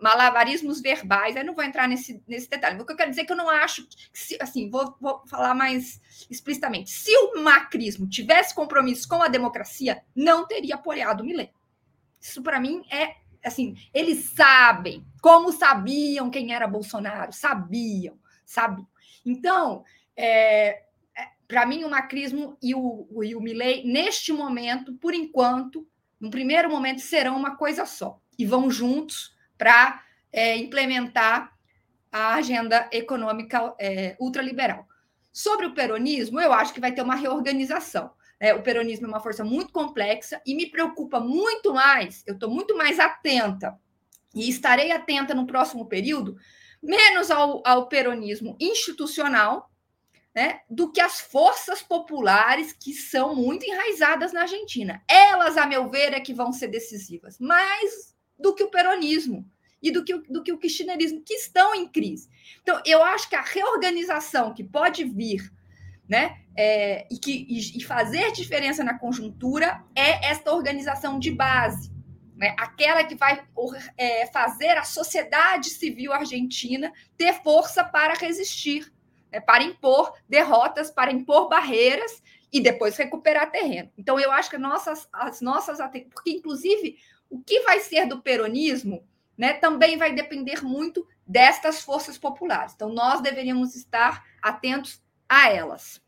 [0.00, 1.36] malabarismos verbais.
[1.36, 2.80] Aí não vou entrar nesse, nesse detalhe.
[2.80, 5.54] O que eu quero dizer é que eu não acho, que assim, vou, vou falar
[5.54, 6.90] mais explicitamente.
[6.90, 11.52] Se o macrismo tivesse compromisso com a democracia, não teria apoiado o Millet.
[12.20, 18.88] Isso, para mim, é assim, eles sabem, como sabiam quem era Bolsonaro, sabiam, sabiam.
[19.24, 19.84] Então,
[20.16, 20.82] é,
[21.16, 25.86] é para mim, o macrismo e o, o, e o Milley, neste momento, por enquanto,
[26.20, 28.20] no primeiro momento, serão uma coisa só.
[28.38, 30.02] E vão juntos para
[30.32, 31.52] é, implementar
[32.10, 34.86] a agenda econômica é, ultraliberal.
[35.32, 38.10] Sobre o peronismo, eu acho que vai ter uma reorganização.
[38.40, 38.54] Né?
[38.54, 42.76] O peronismo é uma força muito complexa e me preocupa muito mais, eu estou muito
[42.76, 43.78] mais atenta
[44.34, 46.36] e estarei atenta no próximo período,
[46.82, 49.70] menos ao, ao peronismo institucional,
[50.36, 55.02] né, do que as forças populares que são muito enraizadas na Argentina.
[55.08, 59.50] Elas, a meu ver, é que vão ser decisivas, mais do que o peronismo
[59.82, 62.28] e do que, do que o kirchnerismo, que estão em crise.
[62.60, 65.50] Então, eu acho que a reorganização que pode vir
[66.06, 71.90] né, é, e, que, e, e fazer diferença na conjuntura é esta organização de base,
[72.36, 72.54] né?
[72.58, 73.42] aquela que vai
[73.96, 78.92] é, fazer a sociedade civil argentina ter força para resistir,
[79.32, 79.40] né?
[79.40, 83.90] para impor derrotas, para impor barreiras e depois recuperar terreno.
[83.98, 85.78] Então, eu acho que nossas, as nossas.
[86.12, 92.16] Porque, inclusive, o que vai ser do peronismo né, também vai depender muito destas forças
[92.16, 92.72] populares.
[92.74, 96.00] Então, nós deveríamos estar atentos a elas.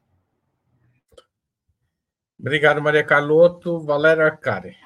[2.39, 3.81] Obrigado, Maria Carlotto.
[3.81, 4.77] Valéria Arcari.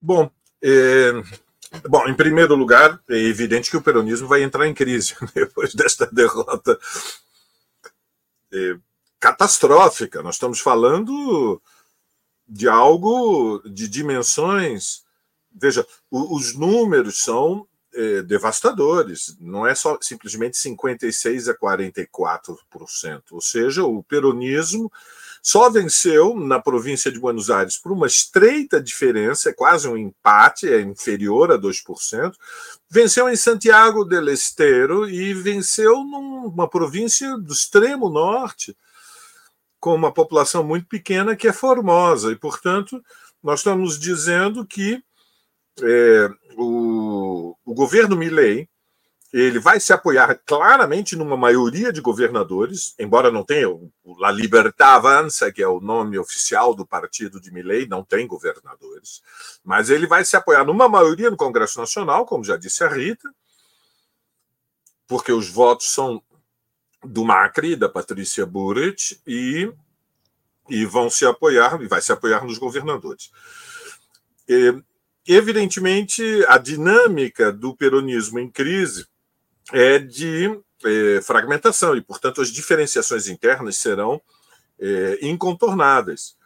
[0.00, 0.30] Bom,
[0.62, 1.12] é,
[1.88, 6.06] bom, em primeiro lugar, é evidente que o peronismo vai entrar em crise depois desta
[6.06, 6.78] derrota
[8.52, 8.76] é,
[9.18, 10.22] catastrófica.
[10.22, 11.60] Nós estamos falando
[12.46, 15.02] de algo de dimensões.
[15.54, 19.36] Veja, os números são é, devastadores.
[19.40, 23.22] Não é só simplesmente 56 a 44%.
[23.30, 24.92] Ou seja, o peronismo
[25.42, 30.68] só venceu na província de Buenos Aires por uma estreita diferença, é quase um empate,
[30.68, 32.32] é inferior a 2%.
[32.88, 38.76] Venceu em Santiago del Estero e venceu numa província do extremo norte,
[39.80, 42.30] com uma população muito pequena, que é Formosa.
[42.30, 43.02] E, portanto,
[43.42, 45.02] nós estamos dizendo que
[45.82, 48.68] é, o, o governo Milley
[49.32, 54.96] ele vai se apoiar claramente numa maioria de governadores, embora não tenha o La Libertad
[54.96, 59.22] Avança, que é o nome oficial do partido de Milley, não tem governadores,
[59.64, 63.32] mas ele vai se apoiar numa maioria no Congresso Nacional, como já disse a Rita,
[65.06, 66.22] porque os votos são
[67.02, 69.72] do Macri, da Patrícia Burrit, e,
[70.68, 73.30] e vão se apoiar, e vai se apoiar nos governadores.
[74.46, 74.74] E,
[75.26, 79.06] evidentemente, a dinâmica do peronismo em crise
[79.70, 84.20] é de é, fragmentação, e, portanto, as diferenciações internas serão
[84.78, 86.36] é, incontornáveis.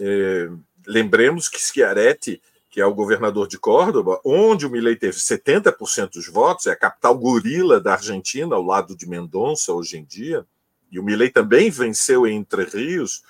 [0.00, 0.48] É,
[0.86, 6.28] lembremos que Schiaretti, que é o governador de Córdoba, onde o Milei teve 70% dos
[6.28, 10.44] votos, é a capital gorila da Argentina, ao lado de Mendonça, hoje em dia,
[10.90, 13.22] e o Milei também venceu em Entre Rios,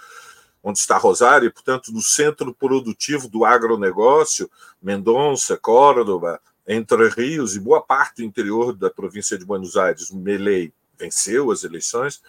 [0.62, 4.50] onde está Rosário, e, portanto, no centro produtivo do agronegócio,
[4.82, 6.40] Mendonça, Córdoba,
[6.70, 11.64] Entre Rios e boa parte do interior da província de Buenos Aires, Melei venceu as
[11.64, 12.22] eleições.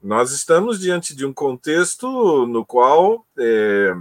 [0.00, 3.92] Nós estamos diante de um contexto no qual é,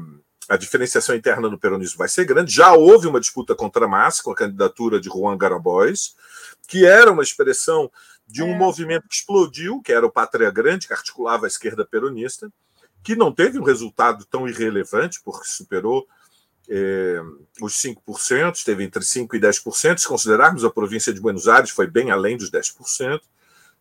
[0.48, 2.54] a diferenciação interna do peronismo vai ser grande.
[2.54, 6.16] Já houve uma disputa contra a massa com a candidatura de Juan Garabóis,
[6.68, 7.92] que era uma expressão
[8.28, 8.58] de um é.
[8.58, 12.52] movimento que explodiu, que era o Pátria Grande, que articulava a esquerda peronista
[13.04, 16.08] que não teve um resultado tão irrelevante, porque superou
[16.70, 17.22] é,
[17.62, 19.98] os 5%, esteve entre 5% e 10%.
[19.98, 23.22] Se considerarmos a província de Buenos Aires, foi bem além dos 10%.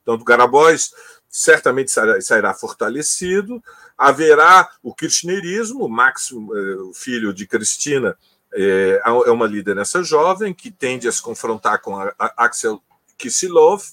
[0.02, 0.92] Então, do Garabóis
[1.28, 3.62] certamente sairá fortalecido.
[3.96, 8.16] Haverá o kirchnerismo, Max, eh, o filho de Cristina,
[8.52, 12.82] é, é uma liderança jovem que tende a se confrontar com a Axel
[13.16, 13.84] Kisilov.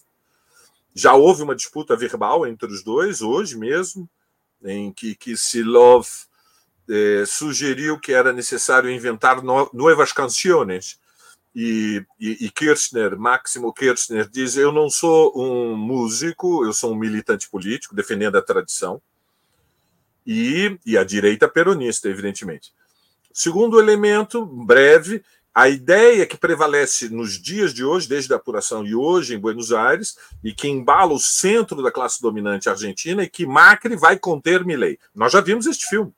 [0.96, 4.10] Já houve uma disputa verbal entre os dois, hoje mesmo,
[4.64, 6.08] em que Kisilov
[6.90, 11.00] eh, sugeriu que era necessário inventar no, novas canções.
[11.56, 16.96] E, e, e, Kirchner, Máximo Kirchner, diz: Eu não sou um músico, eu sou um
[16.96, 19.02] militante político, defendendo a tradição.
[20.26, 22.74] E, e a direita peronista, evidentemente.
[23.34, 25.24] Segundo elemento, breve,
[25.58, 29.72] a ideia que prevalece nos dias de hoje, desde a apuração e hoje em Buenos
[29.72, 34.64] Aires, e que embala o centro da classe dominante argentina, é que Macri vai conter
[34.64, 35.00] Milei.
[35.16, 36.14] Nós já vimos este filme.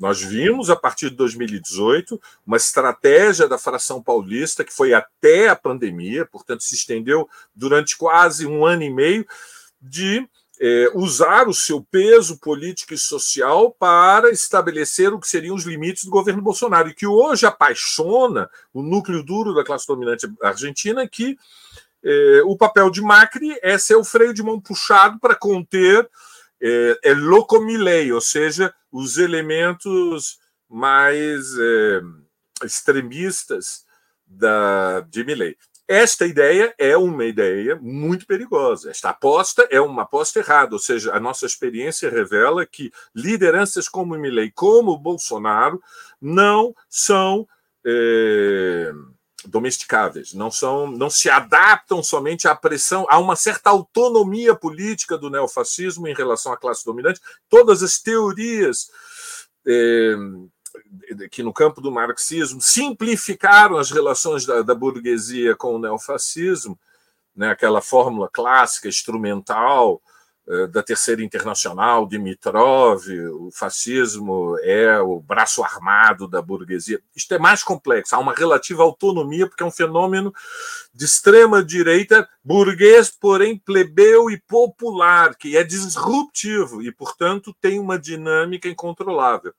[0.00, 5.56] Nós vimos, a partir de 2018, uma estratégia da fração paulista que foi até a
[5.56, 9.26] pandemia, portanto, se estendeu durante quase um ano e meio,
[9.80, 10.26] de
[10.60, 16.04] é, usar o seu peso político e social para estabelecer o que seriam os limites
[16.04, 21.36] do governo Bolsonaro, e que hoje apaixona o núcleo duro da classe dominante argentina, que
[22.02, 26.08] é, o papel de Macri é ser o freio de mão puxado para conter
[26.64, 32.00] é, é locomilei, ou seja, os elementos mais é,
[32.64, 33.84] extremistas
[34.26, 35.56] da, de Milley.
[35.86, 38.90] Esta ideia é uma ideia muito perigosa.
[38.90, 44.16] Esta aposta é uma aposta errada, ou seja, a nossa experiência revela que lideranças como
[44.16, 45.82] Milley, como Bolsonaro,
[46.18, 47.46] não são
[47.84, 48.90] é,
[49.46, 55.30] domesticáveis, não são, não se adaptam somente à pressão, há uma certa autonomia política do
[55.30, 57.20] neofascismo em relação à classe dominante.
[57.48, 58.88] Todas as teorias
[59.66, 60.14] é,
[61.30, 66.78] que no campo do marxismo simplificaram as relações da, da burguesia com o neofascismo,
[67.34, 70.13] né, aquela fórmula clássica, instrumental, eh,
[70.70, 77.00] da Terceira Internacional, Dimitrov, o fascismo é o braço armado da burguesia.
[77.16, 80.34] Isto é mais complexo, há uma relativa autonomia, porque é um fenômeno
[80.92, 88.68] de extrema-direita, burguês, porém plebeu e popular, que é disruptivo e, portanto, tem uma dinâmica
[88.68, 89.54] incontrolável.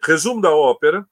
[0.00, 1.04] Resumo da ópera: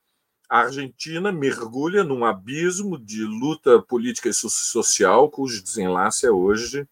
[0.49, 6.89] a Argentina mergulha num abismo de luta política e social, cujo desenlace é hoje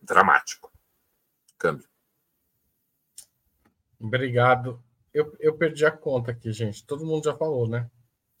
[0.00, 0.71] dramático
[1.62, 1.86] câmbio.
[4.00, 4.82] Obrigado.
[5.14, 6.84] Eu, eu perdi a conta aqui, gente.
[6.84, 7.88] Todo mundo já falou, né?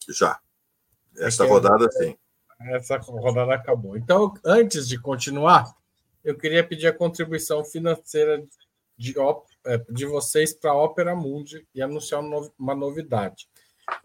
[0.08, 0.40] Já.
[1.16, 2.16] Esta é rodada, sim.
[2.60, 3.96] Essa rodada acabou.
[3.96, 5.72] Então, antes de continuar,
[6.24, 8.44] eu queria pedir a contribuição financeira
[8.96, 9.14] de,
[9.66, 12.20] é, de vocês para a Opera Mundi e anunciar
[12.58, 13.48] uma novidade.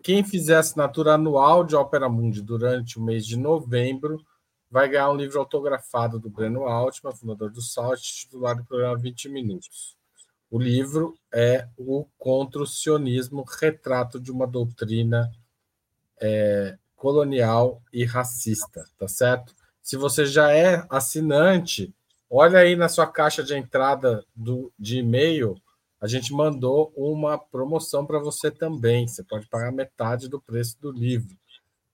[0.04, 4.24] Quem fizer assinatura anual de Opera Mundi durante o mês de novembro
[4.70, 9.98] vai ganhar um livro autografado do Breno Altman, fundador do Salt, titulado Programa 20 Minutos.
[10.50, 15.32] O livro é o Contra o Sionismo, retrato de uma doutrina
[16.22, 19.54] é, colonial e racista, tá certo?
[19.82, 21.94] Se você já é assinante,
[22.30, 25.56] olha aí na sua caixa de entrada do, de e-mail,
[26.00, 29.08] a gente mandou uma promoção para você também.
[29.08, 31.36] Você pode pagar metade do preço do livro.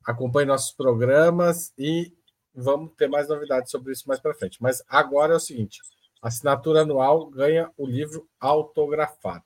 [0.03, 2.11] Acompanhe nossos programas e
[2.53, 4.61] Vamos ter mais novidades sobre isso mais para frente.
[4.61, 5.81] Mas agora é o seguinte:
[6.21, 9.45] assinatura anual ganha o livro autografado.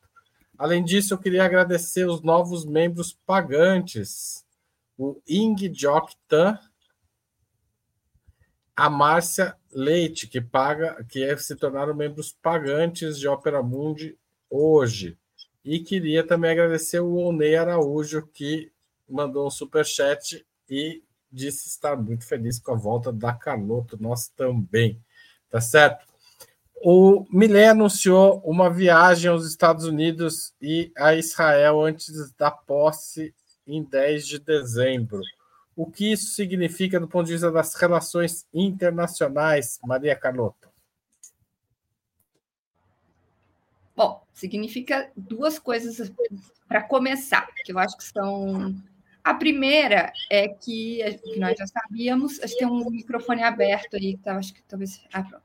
[0.57, 4.45] Além disso, eu queria agradecer os novos membros pagantes:
[4.97, 6.59] o Ing Jok Tan,
[8.75, 14.17] a Márcia Leite, que paga, que é, se tornaram membros pagantes de Opera Mundi
[14.49, 15.17] hoje.
[15.63, 18.71] E queria também agradecer o Onei Araújo, que
[19.07, 24.27] mandou um super chat e disse estar muito feliz com a volta da Canoto, nós
[24.29, 25.01] também,
[25.49, 26.05] tá certo?
[26.83, 33.33] O Millet anunciou uma viagem aos Estados Unidos e a Israel antes da posse
[33.65, 35.21] em 10 de dezembro.
[35.75, 40.69] O que isso significa do ponto de vista das relações internacionais, Maria Canoto?
[43.95, 46.11] Bom, significa duas coisas
[46.67, 48.75] para começar, que eu acho que são
[49.29, 54.17] a primeira é que, que nós já sabíamos, acho que tem um microfone aberto aí,
[54.17, 55.01] tá, acho que talvez.
[55.11, 55.43] Ah, pronto.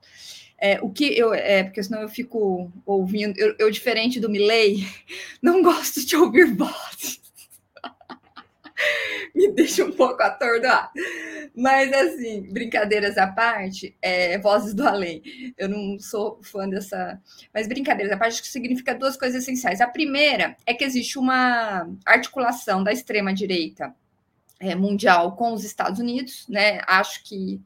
[0.59, 1.35] É, o que eu.
[1.35, 3.37] É, porque senão eu fico ouvindo.
[3.37, 4.87] Eu, eu diferente do Milley,
[5.43, 7.21] não gosto de ouvir vozes.
[9.49, 10.91] Me deixa um pouco atordoado.
[11.55, 15.23] Mas, assim, brincadeiras à parte, é, vozes do além.
[15.59, 17.21] Eu não sou fã dessa.
[17.53, 19.81] Mas, brincadeiras à parte, acho que significa duas coisas essenciais.
[19.81, 23.95] A primeira é que existe uma articulação da extrema-direita
[24.61, 26.81] é, mundial com os Estados Unidos, né?
[26.87, 27.61] Acho que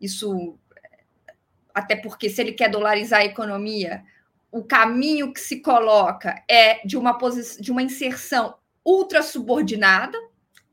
[0.00, 0.58] isso.
[1.74, 4.04] Até porque, se ele quer dolarizar a economia,
[4.52, 7.18] o caminho que se coloca é de uma,
[7.58, 8.54] de uma inserção
[8.84, 10.16] ultra subordinada,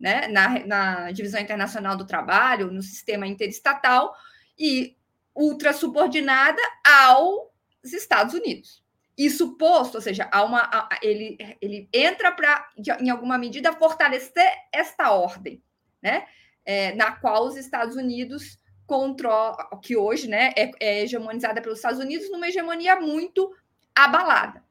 [0.02, 4.14] né, na, na divisão internacional do trabalho, no sistema interestatal,
[4.58, 4.98] e
[5.36, 8.84] ultra subordinada aos Estados Unidos.
[9.16, 12.68] Isso posto, ou seja, há uma, ele, ele entra para,
[13.00, 15.62] em alguma medida, fortalecer esta ordem,
[16.02, 16.26] né?
[16.66, 22.00] É, na qual os Estados Unidos controlam, que hoje né, é, é hegemonizada pelos Estados
[22.00, 23.52] Unidos, numa hegemonia muito
[23.96, 24.64] abalada.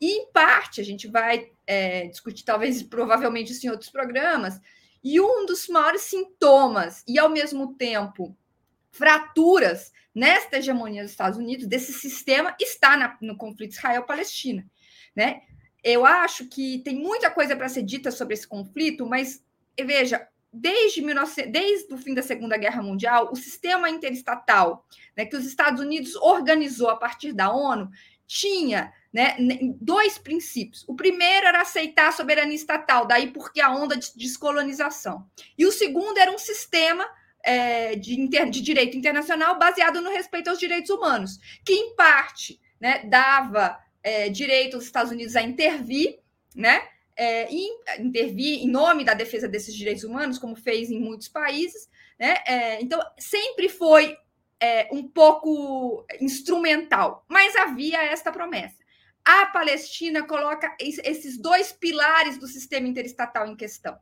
[0.00, 4.60] E, em parte, a gente vai é, discutir, talvez, provavelmente, isso em outros programas,
[5.02, 8.36] e um dos maiores sintomas, e ao mesmo tempo
[8.90, 14.64] fraturas nesta hegemonia dos Estados Unidos, desse sistema, está na, no conflito Israel-Palestina.
[15.14, 15.42] Né?
[15.82, 19.44] Eu acho que tem muita coisa para ser dita sobre esse conflito, mas
[19.78, 24.86] veja, desde, 19, desde o fim da Segunda Guerra Mundial, o sistema interestatal
[25.16, 27.90] né, que os Estados Unidos organizou a partir da ONU
[28.26, 29.36] tinha né,
[29.80, 30.84] dois princípios.
[30.88, 35.24] O primeiro era aceitar a soberania estatal, daí porque a onda de descolonização.
[35.56, 37.08] E o segundo era um sistema
[37.44, 42.60] é, de, inter, de direito internacional baseado no respeito aos direitos humanos, que em parte
[42.80, 46.18] né, dava é, direito aos Estados Unidos a intervir,
[46.54, 46.82] né,
[47.16, 47.48] é,
[48.00, 51.88] intervir em nome da defesa desses direitos humanos, como fez em muitos países.
[52.18, 54.16] Né, é, então, sempre foi
[54.60, 58.76] é, um pouco instrumental, mas havia esta promessa.
[59.24, 63.98] A Palestina coloca esses dois pilares do sistema interestatal em questão.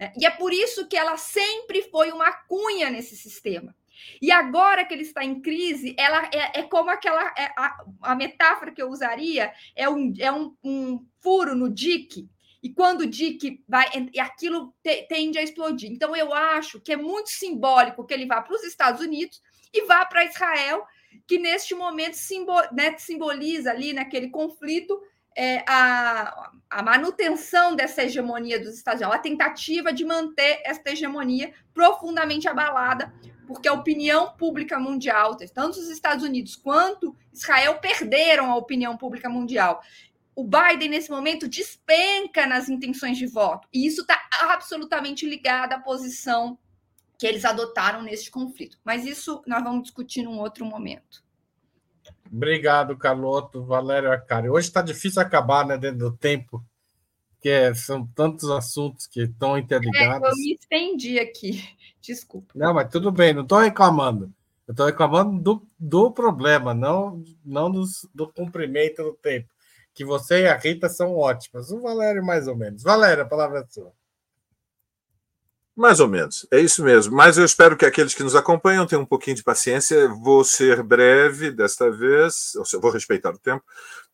[0.00, 0.12] Né?
[0.18, 3.74] E é por isso que ela sempre foi uma cunha nesse sistema.
[4.20, 7.32] E agora que ele está em crise, ela é, é como aquela.
[7.36, 12.28] É, a, a, metáfora que eu usaria é um, é um, um furo no dique.
[12.62, 13.86] E quando o dique vai.
[14.12, 15.90] E aquilo te, tende a explodir.
[15.90, 19.40] Então, eu acho que é muito simbólico que ele vá para os Estados Unidos
[19.72, 20.84] e vá para Israel,
[21.26, 22.16] que neste momento
[22.72, 25.00] né, simboliza ali naquele conflito
[25.36, 31.52] é, a, a, manutenção dessa hegemonia dos Estados Unidos, a tentativa de manter essa hegemonia
[31.72, 33.12] profundamente abalada,
[33.46, 39.28] porque a opinião pública mundial, tanto os Estados Unidos quanto Israel, perderam a opinião pública
[39.28, 39.82] mundial.
[40.34, 44.18] O Biden, nesse momento, despenca nas intenções de voto, e isso está
[44.50, 46.58] absolutamente ligado à posição
[47.22, 48.76] que eles adotaram neste conflito.
[48.84, 51.22] Mas isso nós vamos discutir num outro momento.
[52.26, 54.50] Obrigado, Carloto, Valério Arcari.
[54.50, 56.60] Hoje está difícil acabar né, dentro do tempo,
[57.30, 60.30] porque são tantos assuntos que estão interligados.
[60.30, 61.62] É, eu me estendi aqui,
[62.02, 62.54] desculpa.
[62.56, 64.34] Não, mas tudo bem, não estou reclamando.
[64.66, 69.48] Eu estou reclamando do, do problema, não, não dos, do cumprimento do tempo.
[69.94, 71.70] Que você e a Rita são ótimas.
[71.70, 72.82] O Valério, mais ou menos.
[72.82, 73.92] Valério, a palavra é sua.
[75.74, 77.16] Mais ou menos, é isso mesmo.
[77.16, 80.06] Mas eu espero que aqueles que nos acompanham tenham um pouquinho de paciência.
[80.08, 83.64] Vou ser breve desta vez, ou seja, vou respeitar o tempo.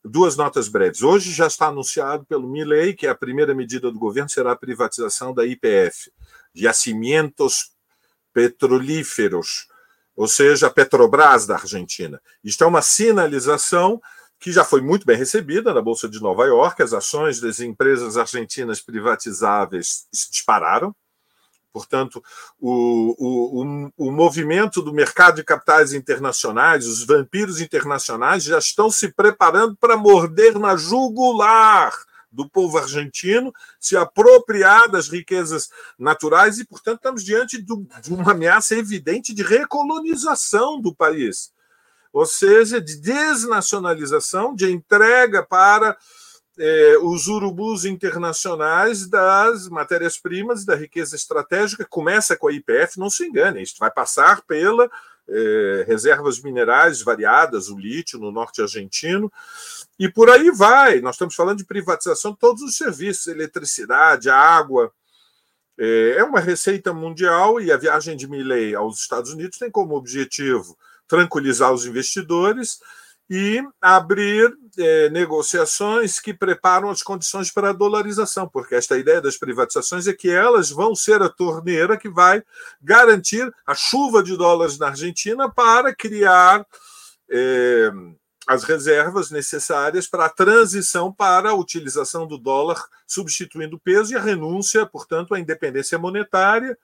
[0.05, 1.03] Duas notas breves.
[1.03, 5.35] Hoje já está anunciado pelo Milley que a primeira medida do governo será a privatização
[5.35, 6.13] da IPF,
[6.57, 7.73] Yacimientos
[8.33, 9.67] Petrolíferos,
[10.15, 12.23] ou seja, a Petrobras da Argentina.
[12.45, 14.01] Isto é uma sinalização
[14.39, 16.81] que já foi muito bem recebida na Bolsa de Nova York.
[16.81, 20.95] As ações das empresas argentinas privatizáveis dispararam
[21.73, 22.23] Portanto,
[22.59, 29.09] o, o, o, movimento do mercado de capitais internacionais, os vampiros internacionais, já estão se
[29.13, 31.93] preparando para morder na jugular
[32.31, 37.73] do povo argentino, se apropriar das riquezas naturais e, portanto, estamos diante de
[38.13, 41.53] uma ameaça evidente de recolonização do país,
[42.13, 45.97] ou seja, de desnacionalização, de entrega para
[46.59, 51.87] é, os urubus internacionais das matérias-primas da riqueza estratégica.
[51.89, 54.91] Começa com a IPF, não se engane, isto vai passar pela
[55.29, 59.33] é, reservas minerais variadas, o lítio no norte argentino,
[59.99, 61.01] e por aí vai.
[61.01, 64.93] Nós estamos falando de privatização de todos os serviços, eletricidade, água.
[65.79, 69.95] É, é uma receita mundial e a viagem de Milley aos Estados Unidos tem como
[69.95, 72.81] objetivo tranquilizar os investidores
[73.31, 79.37] e abrir é, negociações que preparam as condições para a dolarização, porque esta ideia das
[79.37, 82.43] privatizações é que elas vão ser a torneira que vai
[82.81, 86.67] garantir a chuva de dólares na Argentina para criar
[87.31, 87.91] é,
[88.47, 94.17] as reservas necessárias para a transição para a utilização do dólar substituindo o peso e
[94.17, 96.77] a renúncia, portanto, à independência monetária.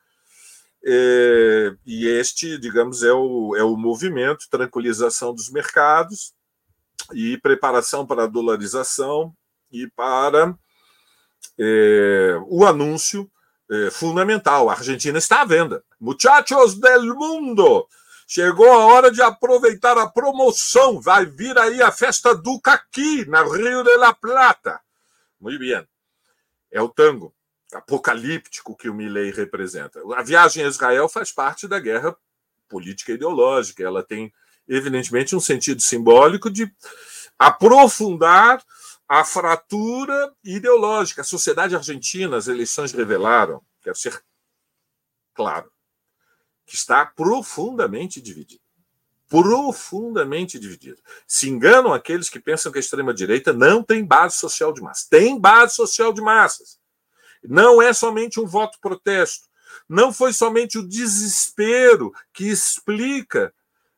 [0.86, 6.34] É, e este, digamos, é o, é o movimento, tranquilização dos mercados,
[7.12, 9.34] e preparação para a dolarização
[9.70, 10.57] e para
[11.59, 13.30] é, o anúncio
[13.70, 14.70] é, fundamental.
[14.70, 15.84] A Argentina está à venda.
[16.01, 17.86] Muchachos del mundo!
[18.26, 21.01] Chegou a hora de aproveitar a promoção.
[21.01, 24.80] Vai vir aí a festa do Caqui, na Rio de la Plata.
[25.38, 25.86] Muito bem.
[26.70, 27.34] É o tango
[27.72, 30.01] apocalíptico que o Milley representa.
[30.16, 32.16] A viagem a Israel faz parte da guerra
[32.68, 33.82] política e ideológica.
[33.82, 34.32] Ela tem
[34.68, 36.72] evidentemente, um sentido simbólico de
[37.38, 38.62] aprofundar
[39.08, 41.22] a fratura ideológica.
[41.22, 44.22] A sociedade argentina, as eleições revelaram, quero ser
[45.34, 45.70] claro,
[46.66, 48.62] que está profundamente dividida.
[49.28, 50.98] Profundamente dividida.
[51.26, 55.08] Se enganam aqueles que pensam que a extrema-direita não tem base social de massas.
[55.08, 56.78] Tem base social de massas.
[57.42, 59.48] Não é somente um voto protesto.
[59.88, 63.52] Não foi somente o desespero que explica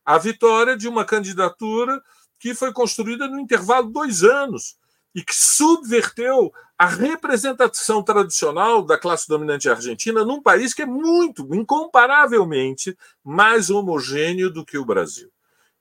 [0.06, 2.00] a vitória de uma candidatura
[2.38, 4.76] que foi construída no intervalo de dois anos
[5.12, 11.52] e que subverteu a representação tradicional da classe dominante argentina num país que é muito,
[11.54, 15.32] incomparavelmente, mais homogêneo do que o Brasil.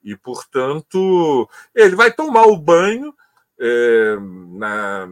[0.04, 3.14] E, portanto, ele vai tomar o banho
[3.60, 4.16] é,
[4.54, 5.10] na,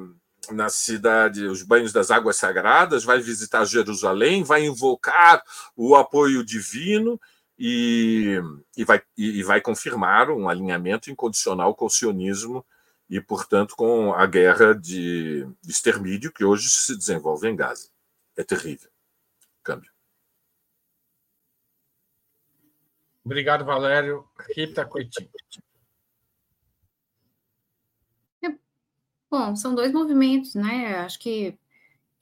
[0.52, 5.44] na cidade, os banhos das águas sagradas, vai visitar Jerusalém, vai invocar
[5.76, 7.20] o apoio divino
[7.58, 8.40] e,
[8.76, 12.66] e, vai, e vai confirmar um alinhamento incondicional com o sionismo
[13.10, 17.90] e, portanto, com a guerra de, de extermínio que hoje se desenvolve em Gaza.
[18.36, 18.90] É terrível.
[19.62, 19.92] Câmbio.
[23.24, 24.28] Obrigado, Valério.
[24.56, 25.30] Rita Coitinho.
[29.34, 30.98] Bom, são dois movimentos, né?
[30.98, 31.58] Acho que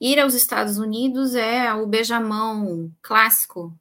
[0.00, 3.78] ir aos Estados Unidos é o beijamão clássico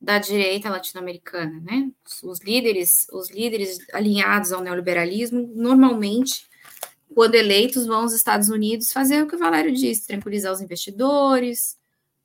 [0.00, 1.90] da direita latino-americana, né?
[2.22, 6.48] Os líderes, os líderes alinhados ao neoliberalismo, normalmente
[7.14, 11.76] quando eleitos, vão aos Estados Unidos fazer o que o Valério disse: tranquilizar os investidores,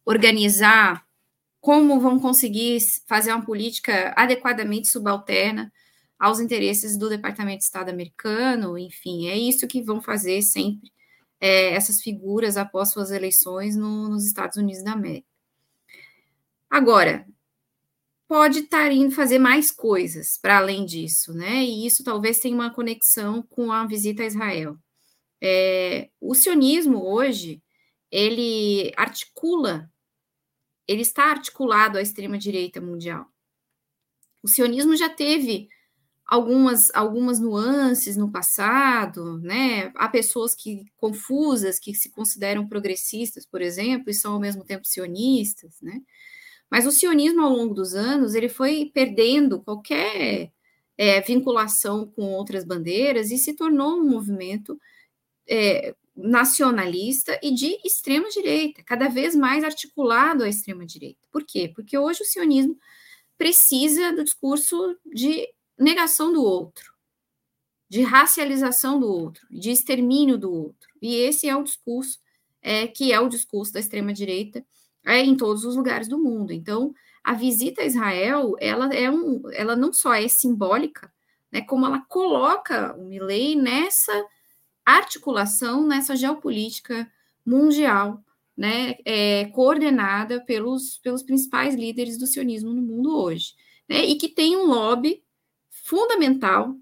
[0.06, 1.06] organizar
[1.60, 5.74] como vão conseguir fazer uma política adequadamente subalterna
[6.20, 10.92] aos interesses do Departamento de Estado americano, enfim, é isso que vão fazer sempre
[11.40, 15.28] é, essas figuras após suas eleições no, nos Estados Unidos da América.
[16.70, 17.26] Agora,
[18.28, 21.64] pode estar indo fazer mais coisas para além disso, né?
[21.64, 24.78] E isso talvez tenha uma conexão com a visita a Israel.
[25.42, 27.62] É, o sionismo hoje
[28.12, 29.92] ele articula,
[30.88, 33.28] ele está articulado à extrema direita mundial.
[34.42, 35.68] O sionismo já teve
[36.26, 39.92] algumas algumas nuances no passado, né?
[39.96, 44.86] Há pessoas que confusas que se consideram progressistas, por exemplo, e são ao mesmo tempo
[44.86, 46.02] sionistas, né?
[46.70, 50.52] Mas o sionismo, ao longo dos anos, ele foi perdendo qualquer
[50.98, 54.80] é, vinculação com outras bandeiras e se tornou um movimento
[55.48, 61.20] é, nacionalista e de extrema direita, cada vez mais articulado à extrema direita.
[61.32, 61.72] Por quê?
[61.74, 62.78] Porque hoje o sionismo
[63.38, 65.48] precisa do discurso de
[65.78, 66.94] negação do outro,
[67.90, 70.90] de racialização do outro, de extermínio do outro.
[71.02, 72.20] E esse é o discurso
[72.62, 74.66] é, que é o discurso da extrema direita
[75.06, 76.52] é, em todos os lugares do mundo.
[76.52, 76.94] Então,
[77.24, 81.12] a visita a Israel, ela é um, ela não só é simbólica,
[81.52, 84.26] né, como ela coloca o Milley nessa
[84.86, 87.10] articulação, nessa geopolítica
[87.46, 88.24] mundial,
[88.56, 93.54] né, é, coordenada pelos, pelos principais líderes do sionismo no mundo hoje,
[93.88, 95.24] né, e que tem um lobby
[95.70, 96.76] fundamental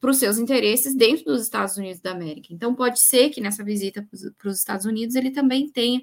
[0.00, 2.48] para os seus interesses dentro dos Estados Unidos da América.
[2.50, 6.02] Então, pode ser que nessa visita para os Estados Unidos ele também tenha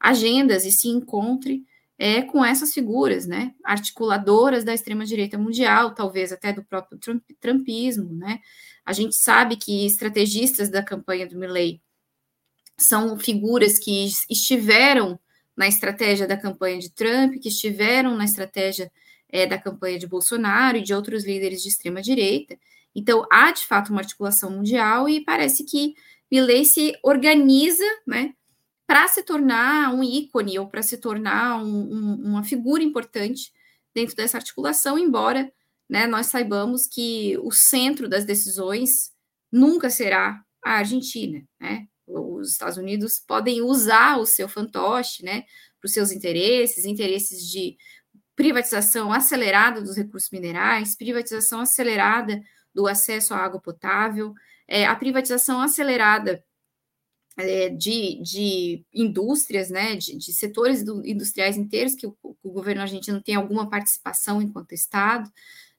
[0.00, 1.64] agendas e se encontre
[1.98, 8.12] é, com essas figuras, né, articuladoras da extrema-direita mundial, talvez até do próprio Trump, trumpismo,
[8.14, 8.38] né,
[8.86, 11.82] a gente sabe que estrategistas da campanha do Milley
[12.78, 15.18] são figuras que estiveram
[15.56, 18.90] na estratégia da campanha de Trump, que estiveram na estratégia
[19.28, 22.56] é, da campanha de Bolsonaro e de outros líderes de extrema-direita,
[22.94, 25.94] então há, de fato, uma articulação mundial e parece que
[26.30, 28.34] Milley se organiza, né,
[28.88, 33.52] para se tornar um ícone ou para se tornar um, um, uma figura importante
[33.94, 35.52] dentro dessa articulação, embora
[35.86, 39.12] né, nós saibamos que o centro das decisões
[39.52, 41.44] nunca será a Argentina.
[41.60, 41.86] Né?
[42.06, 45.42] Os Estados Unidos podem usar o seu fantoche né,
[45.78, 47.76] para os seus interesses, interesses de
[48.34, 52.40] privatização acelerada dos recursos minerais, privatização acelerada
[52.74, 54.32] do acesso à água potável,
[54.66, 56.42] é, a privatização acelerada
[57.38, 63.22] é, de, de indústrias, né, de, de setores industriais inteiros que o, o, governo argentino
[63.22, 65.30] tem alguma participação enquanto Estado,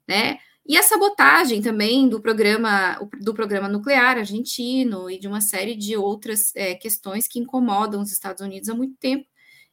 [0.08, 5.76] né, e a sabotagem também do programa do programa nuclear argentino e de uma série
[5.76, 9.28] de outras é, questões que incomodam os Estados Unidos há muito tempo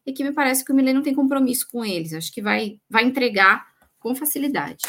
[0.05, 2.13] e que me parece que o Milei não tem compromisso com eles.
[2.13, 3.67] Acho que vai, vai entregar
[3.99, 4.85] com facilidade.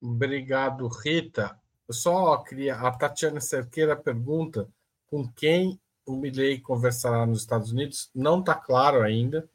[0.00, 1.58] Obrigado, Rita.
[1.88, 2.76] Eu só queria.
[2.76, 4.68] A Tatiana Cerqueira pergunta
[5.06, 8.10] com quem o Milley conversará nos Estados Unidos.
[8.14, 9.48] Não está claro ainda.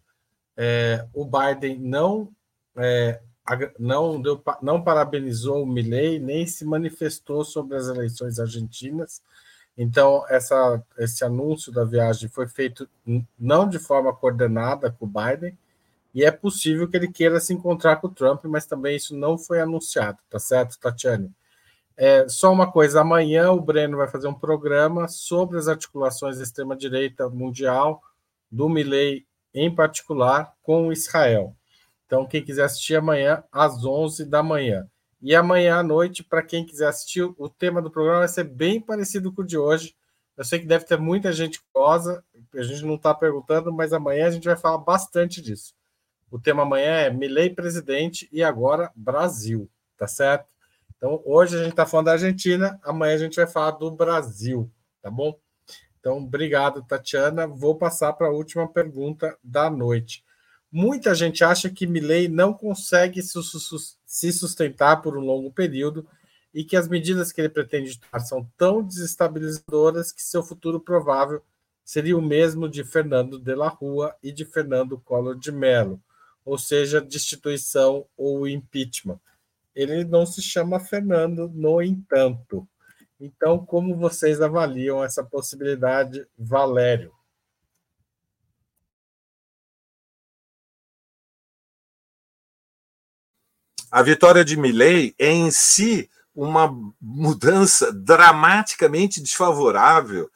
[0.56, 2.32] É, o Biden não
[2.76, 3.22] é,
[3.78, 9.22] não, deu, não parabenizou o Milley, nem se manifestou sobre as eleições argentinas.
[9.78, 12.88] Então, essa, esse anúncio da viagem foi feito
[13.40, 15.58] não de forma coordenada com o Biden,
[16.14, 19.38] e é possível que ele queira se encontrar com o Trump, mas também isso não
[19.38, 21.32] foi anunciado, tá certo, Tatiane?
[22.02, 26.44] É, só uma coisa: amanhã o Breno vai fazer um programa sobre as articulações da
[26.44, 28.02] extrema-direita mundial,
[28.50, 31.54] do Milley em particular, com Israel.
[32.06, 34.88] Então, quem quiser assistir amanhã, às 11 da manhã.
[35.22, 38.80] E amanhã à noite, para quem quiser assistir, o tema do programa vai ser bem
[38.80, 39.94] parecido com o de hoje.
[40.38, 42.24] Eu sei que deve ter muita gente curiosa,
[42.56, 45.76] a gente não está perguntando, mas amanhã a gente vai falar bastante disso.
[46.32, 50.48] O tema amanhã é Milei presidente e agora Brasil, tá certo?
[51.00, 54.70] Então, hoje a gente está falando da Argentina, amanhã a gente vai falar do Brasil,
[55.02, 55.40] tá bom?
[55.98, 57.48] Então, obrigado, Tatiana.
[57.48, 60.26] Vou passar para a última pergunta da noite.
[60.70, 66.06] Muita gente acha que Milley não consegue se sustentar por um longo período
[66.54, 71.42] e que as medidas que ele pretende tomar são tão desestabilizadoras que seu futuro provável
[71.86, 76.02] seria o mesmo de Fernando de la Rua e de Fernando Collor de Mello,
[76.44, 79.20] ou seja, destituição ou impeachment.
[79.76, 82.68] Ele não se chama Fernando, no entanto.
[83.20, 87.14] Então, como vocês avaliam essa possibilidade, Valério?
[93.92, 100.30] A vitória de Milley é em si uma mudança dramaticamente desfavorável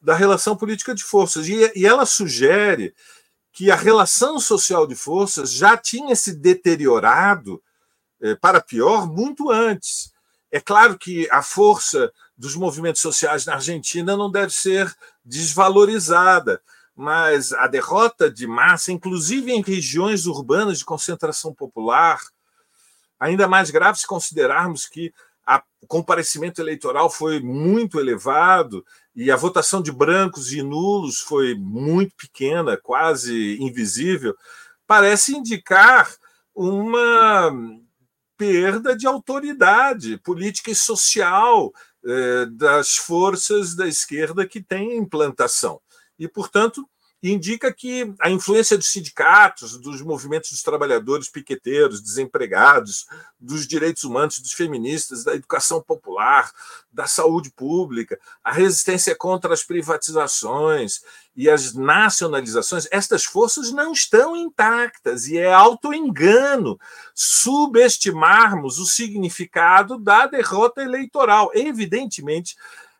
[0.00, 1.48] da relação política de forças.
[1.48, 2.94] E, ela sugere
[3.52, 7.62] que a relação social de forças já tinha se deteriorado
[8.40, 10.12] para pior muito antes.
[10.50, 14.92] É claro que a força dos movimentos sociais na Argentina não deve ser
[15.24, 16.60] desvalorizada,
[16.96, 22.18] mas a derrota de massa, inclusive em regiões urbanas de concentração popular,
[23.18, 25.12] Ainda mais grave se considerarmos que
[25.80, 32.14] o comparecimento eleitoral foi muito elevado e a votação de brancos e nulos foi muito
[32.14, 34.36] pequena, quase invisível,
[34.86, 36.12] parece indicar
[36.54, 37.50] uma
[38.38, 41.72] perda de autoridade política e social
[42.06, 45.80] eh, das forças da esquerda que têm implantação.
[46.18, 46.88] E, portanto,
[47.22, 53.06] indica que a influência dos sindicatos, dos movimentos dos trabalhadores piqueteiros, desempregados,
[53.40, 56.52] dos direitos humanos, dos feministas, da educação popular,
[56.92, 61.02] da saúde pública, a resistência contra as privatizações
[61.34, 66.78] e as nacionalizações, estas forças não estão intactas e é autoengano
[67.14, 71.50] subestimarmos o significado da derrota eleitoral.
[71.52, 72.56] Evidentemente,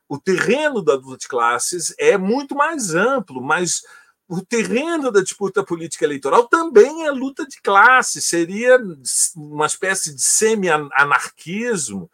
[0.09, 3.83] o terreno da luta de classes é muito mais amplo, mas
[4.29, 8.79] o terreno da disputa política eleitoral também é luta de classe, seria
[9.35, 12.11] uma espécie de semi-anarquismo,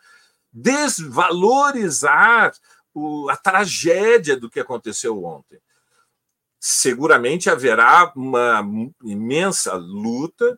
[0.52, 2.52] desvalorizar
[2.94, 5.58] o, a tragédia do que aconteceu ontem.
[6.60, 8.64] Seguramente haverá uma
[9.02, 10.56] imensa luta,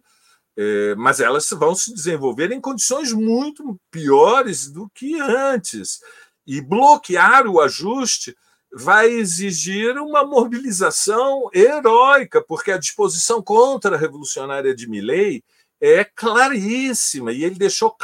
[0.59, 6.01] eh, mas elas vão se desenvolver em condições muito piores do que antes.
[6.47, 8.37] E bloquear o ajuste
[8.79, 15.43] vai exigir uma mobilização heróica, porque a disposição contra-revolucionária de Milley
[15.81, 17.97] é claríssima, e ele deixou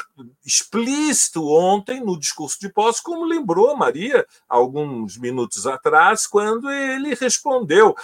[0.44, 7.94] explícito ontem no discurso de posse, como lembrou Maria alguns minutos atrás, quando ele respondeu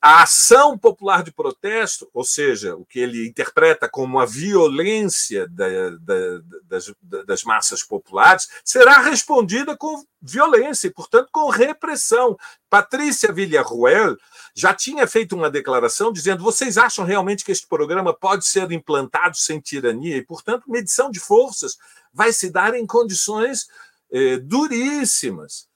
[0.00, 5.90] a ação popular de protesto, ou seja, o que ele interpreta como a violência da,
[5.98, 12.36] da, das, das, massas populares, será respondida com violência e, portanto, com repressão.
[12.68, 14.16] Patrícia Villarruel
[14.54, 19.36] já tinha feito uma declaração dizendo: vocês acham realmente que este programa pode ser implantado
[19.36, 20.16] sem tirania?
[20.18, 21.76] E, portanto, medição de forças
[22.12, 23.66] vai se dar em condições
[24.12, 25.68] eh, duríssimas,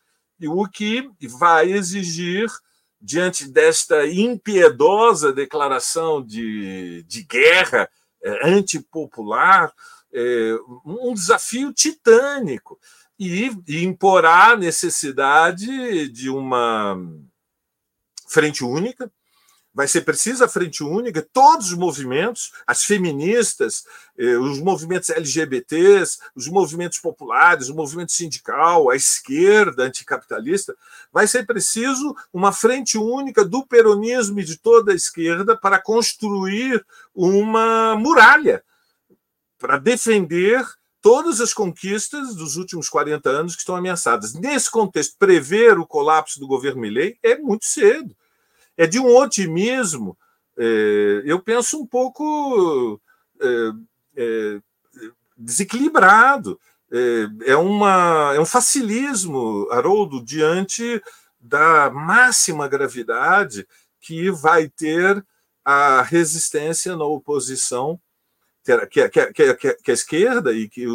[0.43, 2.49] o que vai exigir
[3.01, 7.89] diante desta impiedosa declaração de, de guerra
[8.23, 9.73] é, antipopular,
[10.13, 12.79] é, um desafio titânico
[13.19, 16.97] e, e imporá a necessidade de uma
[18.29, 19.11] frente única,
[19.73, 23.85] vai ser precisa a frente única, todos os movimentos, as feministas,
[24.19, 30.75] eh, os movimentos LGBTs, os movimentos populares, o movimento sindical, a esquerda anticapitalista,
[31.13, 36.85] vai ser preciso uma frente única do peronismo e de toda a esquerda para construir
[37.15, 38.63] uma muralha
[39.61, 40.67] para defender
[41.03, 44.35] todas as conquistas dos últimos 40 anos que estão ameaçadas.
[44.35, 48.17] Nesse contexto, prever o colapso do governo Milley é muito cedo
[48.81, 50.17] é de um otimismo.
[50.57, 52.99] É, eu penso um pouco
[53.39, 53.73] é,
[54.17, 54.61] é,
[55.37, 56.59] desequilibrado.
[56.91, 61.03] É, é, uma, é um facilismo, Haroldo, diante
[61.39, 63.69] da máxima gravidade
[64.01, 65.23] que vai ter
[65.63, 68.01] a resistência na oposição,
[68.91, 70.87] que, que, que, que a esquerda e que,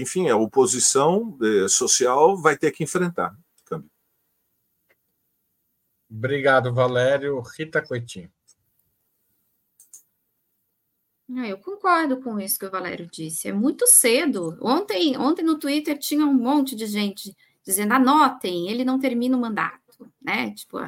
[0.00, 1.36] enfim, a oposição
[1.68, 3.36] social vai ter que enfrentar.
[6.14, 7.40] Obrigado, Valério.
[7.40, 8.30] Rita Coitinho.
[11.34, 13.48] Ah, eu concordo com isso que o Valério disse.
[13.48, 14.58] É muito cedo.
[14.60, 17.34] Ontem, ontem no Twitter tinha um monte de gente
[17.64, 20.52] dizendo: anotem, ele não termina o mandato, né?
[20.52, 20.78] Tipo,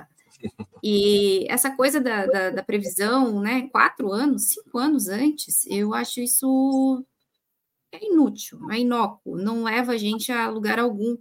[0.83, 3.69] e essa coisa da, da, da, previsão, né?
[3.71, 7.03] Quatro anos, cinco anos antes, eu acho isso
[7.91, 11.17] é inútil, é inócuo, não leva a gente a lugar algum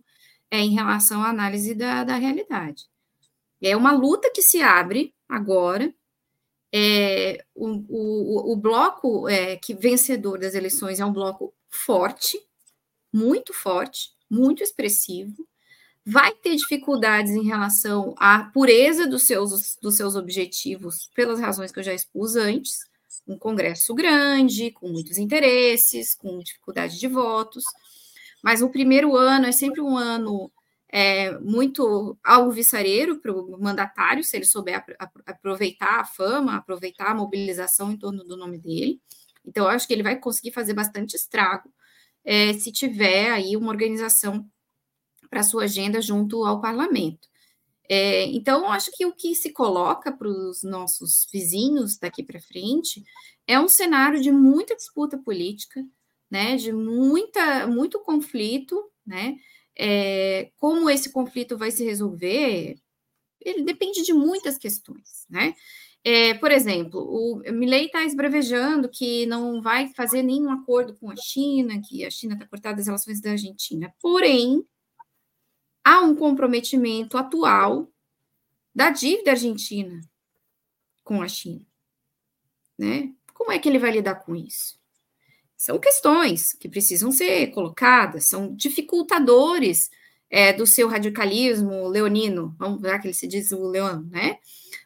[0.51, 2.85] é, em relação à análise da, da realidade.
[3.63, 5.93] É uma luta que se abre agora.
[6.75, 12.39] É, o, o, o bloco é, que vencedor das eleições é um bloco forte,
[13.11, 15.47] muito forte, muito expressivo,
[16.05, 21.79] vai ter dificuldades em relação à pureza dos seus, dos seus objetivos, pelas razões que
[21.79, 22.85] eu já expus antes,
[23.27, 27.63] um congresso grande, com muitos interesses, com dificuldade de votos,
[28.43, 30.51] mas o primeiro ano é sempre um ano
[30.95, 34.85] é, muito alvissareiro para o mandatário, se ele souber
[35.25, 39.01] aproveitar a fama, aproveitar a mobilização em torno do nome dele.
[39.43, 41.73] Então, eu acho que ele vai conseguir fazer bastante estrago
[42.23, 44.47] é, se tiver aí uma organização
[45.31, 47.27] para sua agenda junto ao parlamento.
[47.89, 53.03] É, então, acho que o que se coloca para os nossos vizinhos daqui para frente
[53.47, 55.83] é um cenário de muita disputa política,
[56.29, 59.35] né, de muita, muito conflito, né,
[59.77, 62.75] é, como esse conflito vai se resolver,
[63.41, 65.53] ele depende de muitas questões, né?
[66.05, 71.15] É, por exemplo, o Milley está esbravejando que não vai fazer nenhum acordo com a
[71.15, 73.93] China, que a China está cortada das relações da Argentina.
[74.01, 74.65] Porém,
[75.81, 77.89] há um comprometimento atual
[78.75, 80.01] da dívida argentina
[81.05, 81.65] com a China.
[82.77, 83.13] Né?
[83.33, 84.77] Como é que ele vai lidar com isso?
[85.63, 89.89] São questões que precisam ser colocadas, são dificultadores
[90.29, 94.39] é, do seu radicalismo leonino, vamos ver que ele se diz o leão, né?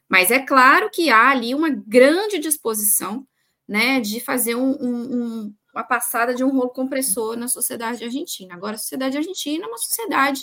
[0.07, 3.27] Mas é claro que há ali uma grande disposição
[3.67, 8.53] né, de fazer um, um, uma passada de um rolo compressor na sociedade argentina.
[8.53, 10.41] Agora, a sociedade argentina é uma sociedade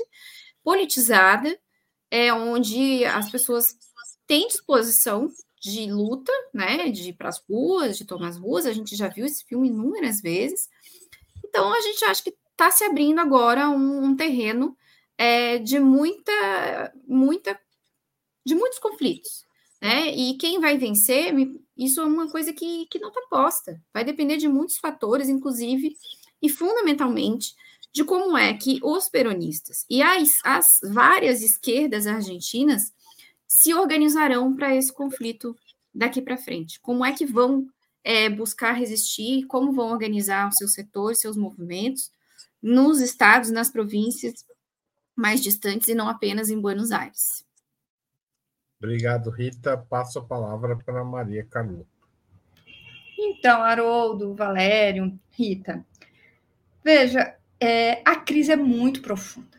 [0.64, 1.57] politizada,
[2.11, 3.66] é onde as pessoas
[4.26, 5.30] têm disposição
[5.65, 8.67] de luta, né, de ir para as ruas, de tomar as ruas.
[8.67, 10.69] A gente já viu esse filme inúmeras vezes.
[11.43, 14.77] Então, a gente acha que está se abrindo agora um, um terreno
[15.17, 17.59] é, de muita, muita,
[18.45, 19.47] de muitos conflitos,
[19.81, 20.15] né?
[20.15, 21.35] E quem vai vencer,
[21.77, 23.81] isso é uma coisa que, que não está posta.
[23.93, 25.97] Vai depender de muitos fatores, inclusive
[26.43, 27.55] e fundamentalmente
[27.91, 32.93] de como é que os peronistas e as, as várias esquerdas argentinas
[33.61, 35.57] se organizarão para esse conflito
[35.95, 36.81] daqui para frente.
[36.81, 37.69] Como é que vão
[38.03, 42.11] é, buscar resistir, como vão organizar os seus setores, seus movimentos
[42.61, 44.45] nos estados, nas províncias
[45.15, 47.47] mais distantes e não apenas em Buenos Aires.
[48.79, 49.77] Obrigado, Rita.
[49.77, 51.87] Passo a palavra para Maria Canuto.
[53.17, 55.87] Então, Haroldo, Valério, Rita,
[56.83, 59.54] veja, é, a crise é muito profunda.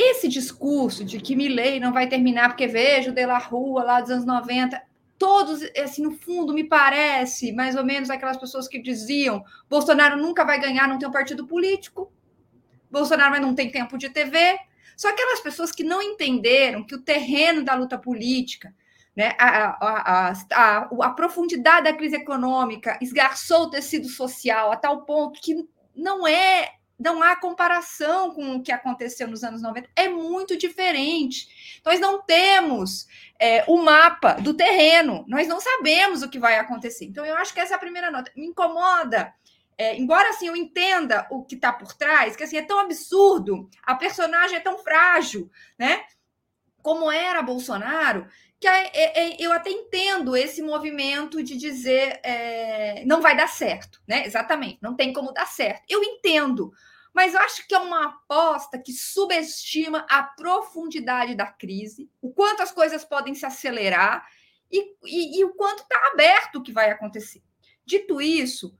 [0.00, 4.10] Esse discurso de que Milley não vai terminar porque vejo de la Rua lá dos
[4.10, 4.80] anos 90,
[5.18, 10.44] todos, assim, no fundo, me parece mais ou menos aquelas pessoas que diziam Bolsonaro nunca
[10.44, 12.12] vai ganhar, não tem um partido político,
[12.88, 14.56] Bolsonaro não tem tempo de TV.
[14.96, 18.72] Só aquelas pessoas que não entenderam que o terreno da luta política,
[19.16, 25.02] né, a, a, a, a, profundidade da crise econômica esgarçou o tecido social a tal
[25.02, 30.08] ponto que não é não há comparação com o que aconteceu nos anos 90, é
[30.08, 31.80] muito diferente.
[31.84, 33.06] Nós não temos
[33.38, 37.04] é, o mapa do terreno, nós não sabemos o que vai acontecer.
[37.04, 38.32] Então, eu acho que essa é a primeira nota.
[38.34, 39.32] Me incomoda,
[39.78, 43.70] é, embora assim eu entenda o que está por trás, que assim é tão absurdo,
[43.84, 46.02] a personagem é tão frágil, né?
[46.82, 48.26] Como era Bolsonaro,
[48.60, 54.02] que é, é, eu até entendo esse movimento de dizer é, não vai dar certo,
[54.06, 54.26] né?
[54.26, 55.84] Exatamente, não tem como dar certo.
[55.88, 56.72] Eu entendo,
[57.14, 62.62] mas eu acho que é uma aposta que subestima a profundidade da crise, o quanto
[62.62, 64.26] as coisas podem se acelerar
[64.70, 67.42] e, e, e o quanto está aberto o que vai acontecer.
[67.84, 68.76] Dito isso,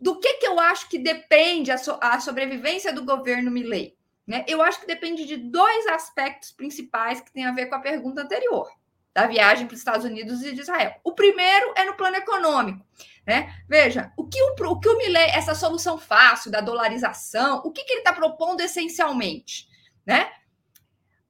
[0.00, 3.96] do que, que eu acho que depende a, so, a sobrevivência do governo Milley?
[4.26, 4.44] Né?
[4.48, 8.22] Eu acho que depende de dois aspectos principais que têm a ver com a pergunta
[8.22, 8.70] anterior.
[9.14, 10.94] Da viagem para os Estados Unidos e de Israel.
[11.04, 12.84] O primeiro é no plano econômico.
[13.26, 13.54] Né?
[13.68, 17.84] Veja, o que o, o que o Milley, essa solução fácil da dolarização, o que,
[17.84, 19.68] que ele está propondo essencialmente?
[20.04, 20.30] Né?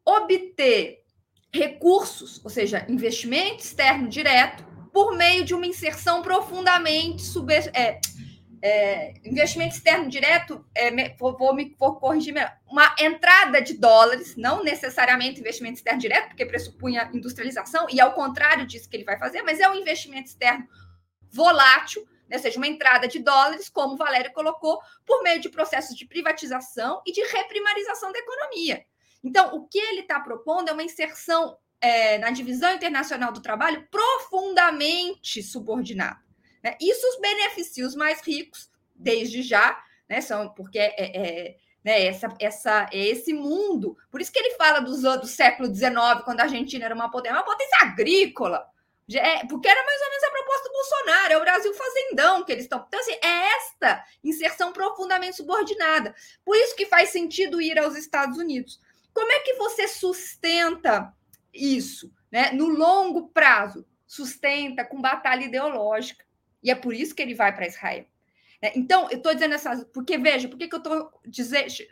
[0.05, 1.03] Obter
[1.53, 8.01] recursos, ou seja, investimento externo direto, por meio de uma inserção profundamente sub, é,
[8.63, 12.33] é, investimento externo direto, é, vou, vou, me vou corrigir
[12.71, 18.65] uma entrada de dólares, não necessariamente investimento externo direto, porque pressupunha industrialização, e ao contrário
[18.65, 20.67] disso que ele vai fazer, mas é um investimento externo
[21.29, 25.49] volátil, né, ou seja, uma entrada de dólares, como o Valério colocou, por meio de
[25.49, 28.85] processos de privatização e de reprimarização da economia.
[29.25, 33.89] Então, o que ele está propondo é uma inserção é, na divisão internacional do trabalho
[33.91, 36.21] profundamente subordinada.
[36.63, 36.77] Né?
[36.81, 40.21] Isso beneficia os mais ricos, desde já, né?
[40.21, 43.97] São, porque é, é, é né, essa, essa, é esse mundo.
[44.11, 47.37] Por isso que ele fala do, do século XIX, quando a Argentina era uma potência,
[47.37, 48.71] uma potência agrícola.
[49.15, 52.53] É, porque era mais ou menos a proposta do Bolsonaro, é o Brasil fazendão que
[52.53, 52.85] eles estão.
[52.87, 56.15] Então, assim, é esta inserção profundamente subordinada.
[56.45, 58.81] Por isso que faz sentido ir aos Estados Unidos.
[59.13, 61.13] Como é que você sustenta
[61.53, 63.85] isso né, no longo prazo?
[64.07, 66.25] Sustenta com batalha ideológica.
[66.63, 68.07] E é por isso que ele vai para Israel.
[68.61, 69.85] É, então, eu estou dizendo essas.
[69.93, 71.21] Porque, veja, por que, que eu estou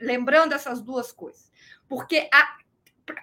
[0.00, 1.50] lembrando essas duas coisas?
[1.88, 2.58] Porque a,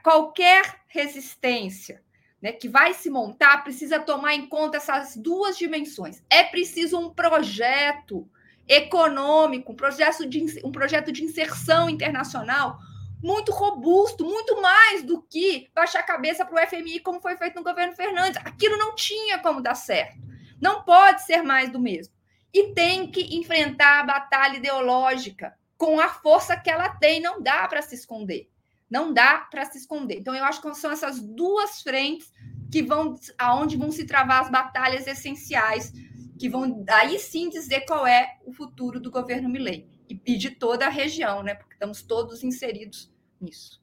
[0.03, 2.03] qualquer resistência
[2.41, 6.23] né, que vai se montar precisa tomar em conta essas duas dimensões.
[6.29, 8.29] É preciso um projeto
[8.67, 12.77] econômico, um projeto de, um projeto de inserção internacional
[13.23, 17.55] muito robusto, muito mais do que baixar a cabeça para o FMI, como foi feito
[17.55, 18.39] no governo Fernandes.
[18.45, 20.17] Aquilo não tinha como dar certo.
[20.62, 22.14] Não pode ser mais do mesmo.
[22.53, 27.22] E tem que enfrentar a batalha ideológica com a força que ela tem.
[27.22, 28.49] Não dá para se esconder.
[28.89, 30.18] Não dá para se esconder.
[30.20, 32.32] Então, eu acho que são essas duas frentes
[32.72, 35.91] que vão aonde vão se travar as batalhas essenciais,
[36.39, 39.88] que vão aí sim dizer qual é o futuro do governo Milley
[40.26, 41.55] e de toda a região, né?
[41.55, 43.82] Porque estamos todos inseridos nisso.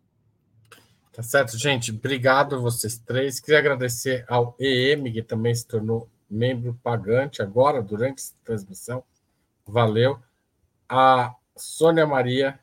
[1.13, 1.93] Tá certo, gente.
[1.93, 3.39] Obrigado vocês três.
[3.39, 9.03] Queria agradecer ao EM, que também se tornou membro pagante agora, durante essa transmissão.
[9.67, 10.19] Valeu.
[10.89, 12.59] A Sônia Maria,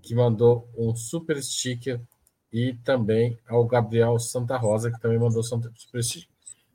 [0.00, 2.00] que mandou um super sticker,
[2.52, 5.70] e também ao Gabriel Santa Rosa, que também mandou super
[6.02, 6.28] sticker.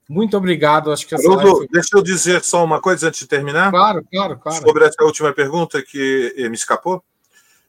[0.08, 0.92] Muito obrigado.
[0.92, 1.68] Acho que essa foi...
[1.70, 3.72] deixa eu dizer só uma coisa antes de terminar.
[3.72, 4.62] Claro, claro, claro.
[4.62, 7.04] Sobre essa última pergunta que me escapou.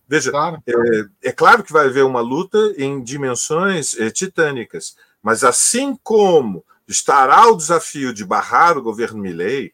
[0.06, 0.62] Veja, claro.
[0.66, 6.62] É, é, claro que vai haver uma luta em dimensões é, titânicas, mas assim como
[6.86, 9.72] estará o desafio de barrar o governo Milley,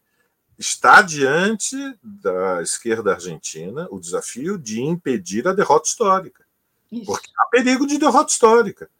[0.58, 6.44] está diante da esquerda argentina o desafio de impedir a derrota histórica.
[6.92, 7.06] Isso.
[7.06, 8.90] Porque há perigo de derrota histórica.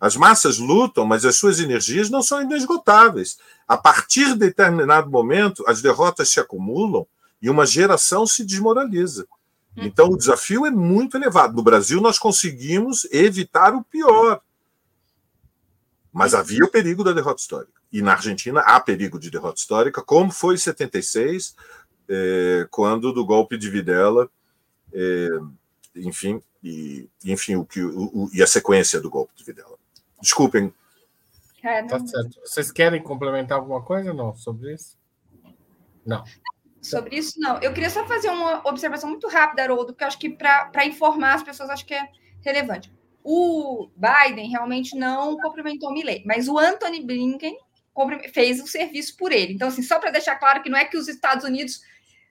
[0.00, 3.38] As massas lutam, mas as suas energias não são inesgotáveis.
[3.66, 7.04] A partir de determinado momento, as derrotas se acumulam
[7.42, 9.26] e uma geração se desmoraliza.
[9.76, 9.82] Hum.
[9.84, 11.56] Então, o desafio é muito elevado.
[11.56, 14.40] No Brasil, nós conseguimos evitar o pior.
[16.12, 17.80] Mas havia o perigo da derrota histórica.
[17.92, 21.54] E na Argentina há perigo de derrota histórica, como foi em 76,
[22.08, 24.30] é, quando do golpe de Videla,
[24.92, 25.28] é,
[25.94, 29.76] enfim, e, enfim o que, o, o, e a sequência do golpe de Videla.
[30.20, 30.72] Desculpem.
[31.62, 32.40] Tá certo.
[32.44, 34.96] Vocês querem complementar alguma coisa não sobre isso?
[36.06, 36.24] Não.
[36.80, 37.58] Sobre isso, não.
[37.60, 41.34] Eu queria só fazer uma observação muito rápida, Haroldo, porque eu acho que para informar
[41.34, 42.08] as pessoas, acho que é
[42.40, 42.92] relevante.
[43.22, 47.56] O Biden realmente não cumprimentou o Milley, mas o Anthony Blinken
[48.32, 49.54] fez o serviço por ele.
[49.54, 51.80] Então, assim, só para deixar claro que não é que os Estados Unidos,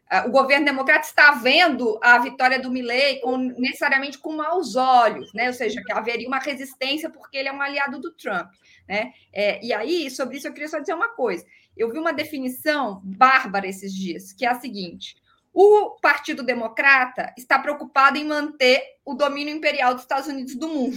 [0.09, 5.33] ah, o governo democrata está vendo a vitória do Milley com, necessariamente com maus olhos,
[5.33, 5.47] né?
[5.47, 8.49] Ou seja, que haveria uma resistência porque ele é um aliado do Trump,
[8.87, 9.11] né?
[9.33, 11.45] É, e aí, sobre isso, eu queria só dizer uma coisa.
[11.75, 15.15] Eu vi uma definição bárbara esses dias, que é a seguinte:
[15.59, 20.95] o Partido Democrata está preocupado em manter o domínio imperial dos Estados Unidos do mundo.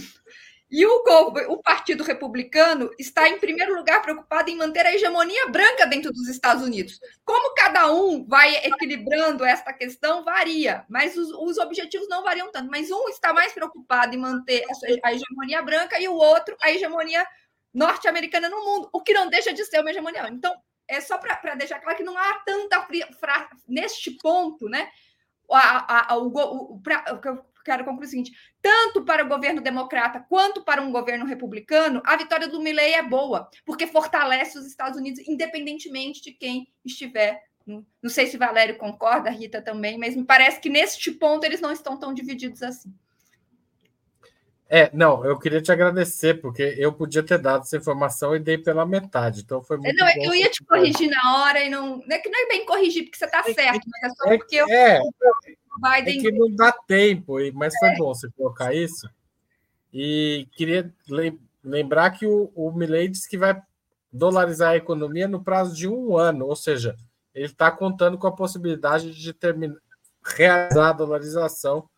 [0.69, 1.03] E o,
[1.49, 6.29] o, Partido Republicano está, em primeiro lugar, preocupado em manter a hegemonia branca dentro dos
[6.29, 6.99] Estados Unidos.
[7.25, 12.69] Como cada um vai equilibrando esta questão, varia, mas os, os objetivos não variam tanto.
[12.69, 14.63] Mas um está mais preocupado em manter
[15.03, 17.25] a, hegemonia branca e o outro a hegemonia
[17.73, 20.29] norte-americana no mundo, o que não deixa de ser uma hegemonia.
[20.29, 20.55] Então,
[20.91, 22.85] é só para deixar claro que não há tanta.
[23.19, 24.89] Fra, neste ponto, né?
[25.49, 28.31] A, a, o, o, pra, eu quero concluir o seguinte:
[28.61, 33.03] tanto para o governo democrata quanto para um governo republicano, a vitória do Milley é
[33.03, 37.41] boa, porque fortalece os Estados Unidos, independentemente de quem estiver.
[37.65, 41.71] Não sei se Valério concorda, Rita também, mas me parece que neste ponto eles não
[41.71, 42.93] estão tão divididos assim.
[44.73, 48.57] É, não, eu queria te agradecer, porque eu podia ter dado essa informação e dei
[48.57, 49.41] pela metade.
[49.41, 51.97] Então foi muito Não, eu ia te corrigir na hora e não.
[51.97, 54.29] Não é que não é bem corrigir, porque você está É certo, mas é só
[54.31, 56.21] É, porque eu, é, o é Biden.
[56.21, 59.09] que não dá tempo, mas foi bom você colocar isso.
[59.93, 63.61] E queria lem- lembrar que o, o Milley disse que vai
[64.09, 66.95] dolarizar a economia no prazo de um ano, ou seja,
[67.35, 69.75] ele está contando com a possibilidade de terminar,
[70.23, 71.89] realizar a dolarização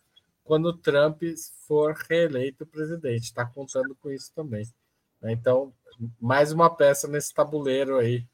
[0.43, 1.23] quando o Trump
[1.67, 3.25] for reeleito presidente.
[3.25, 4.65] Está contando com isso também.
[5.21, 5.31] né?
[5.31, 5.73] Então,
[6.19, 8.25] mais uma peça nesse tabuleiro aí,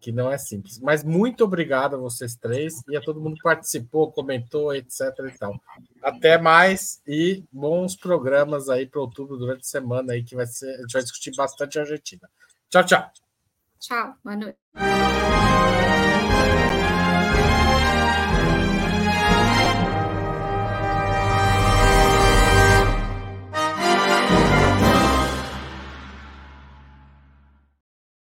[0.00, 0.78] que não é simples.
[0.78, 5.00] Mas muito obrigado a vocês três e a todo mundo que participou, comentou, etc.
[5.32, 5.58] e tal.
[6.02, 10.68] Até mais e bons programas aí para outubro durante a semana aí que vai ser,
[10.74, 12.28] a gente vai discutir bastante a Argentina.
[12.68, 13.10] Tchau, tchau.
[13.80, 14.58] Tchau, boa noite.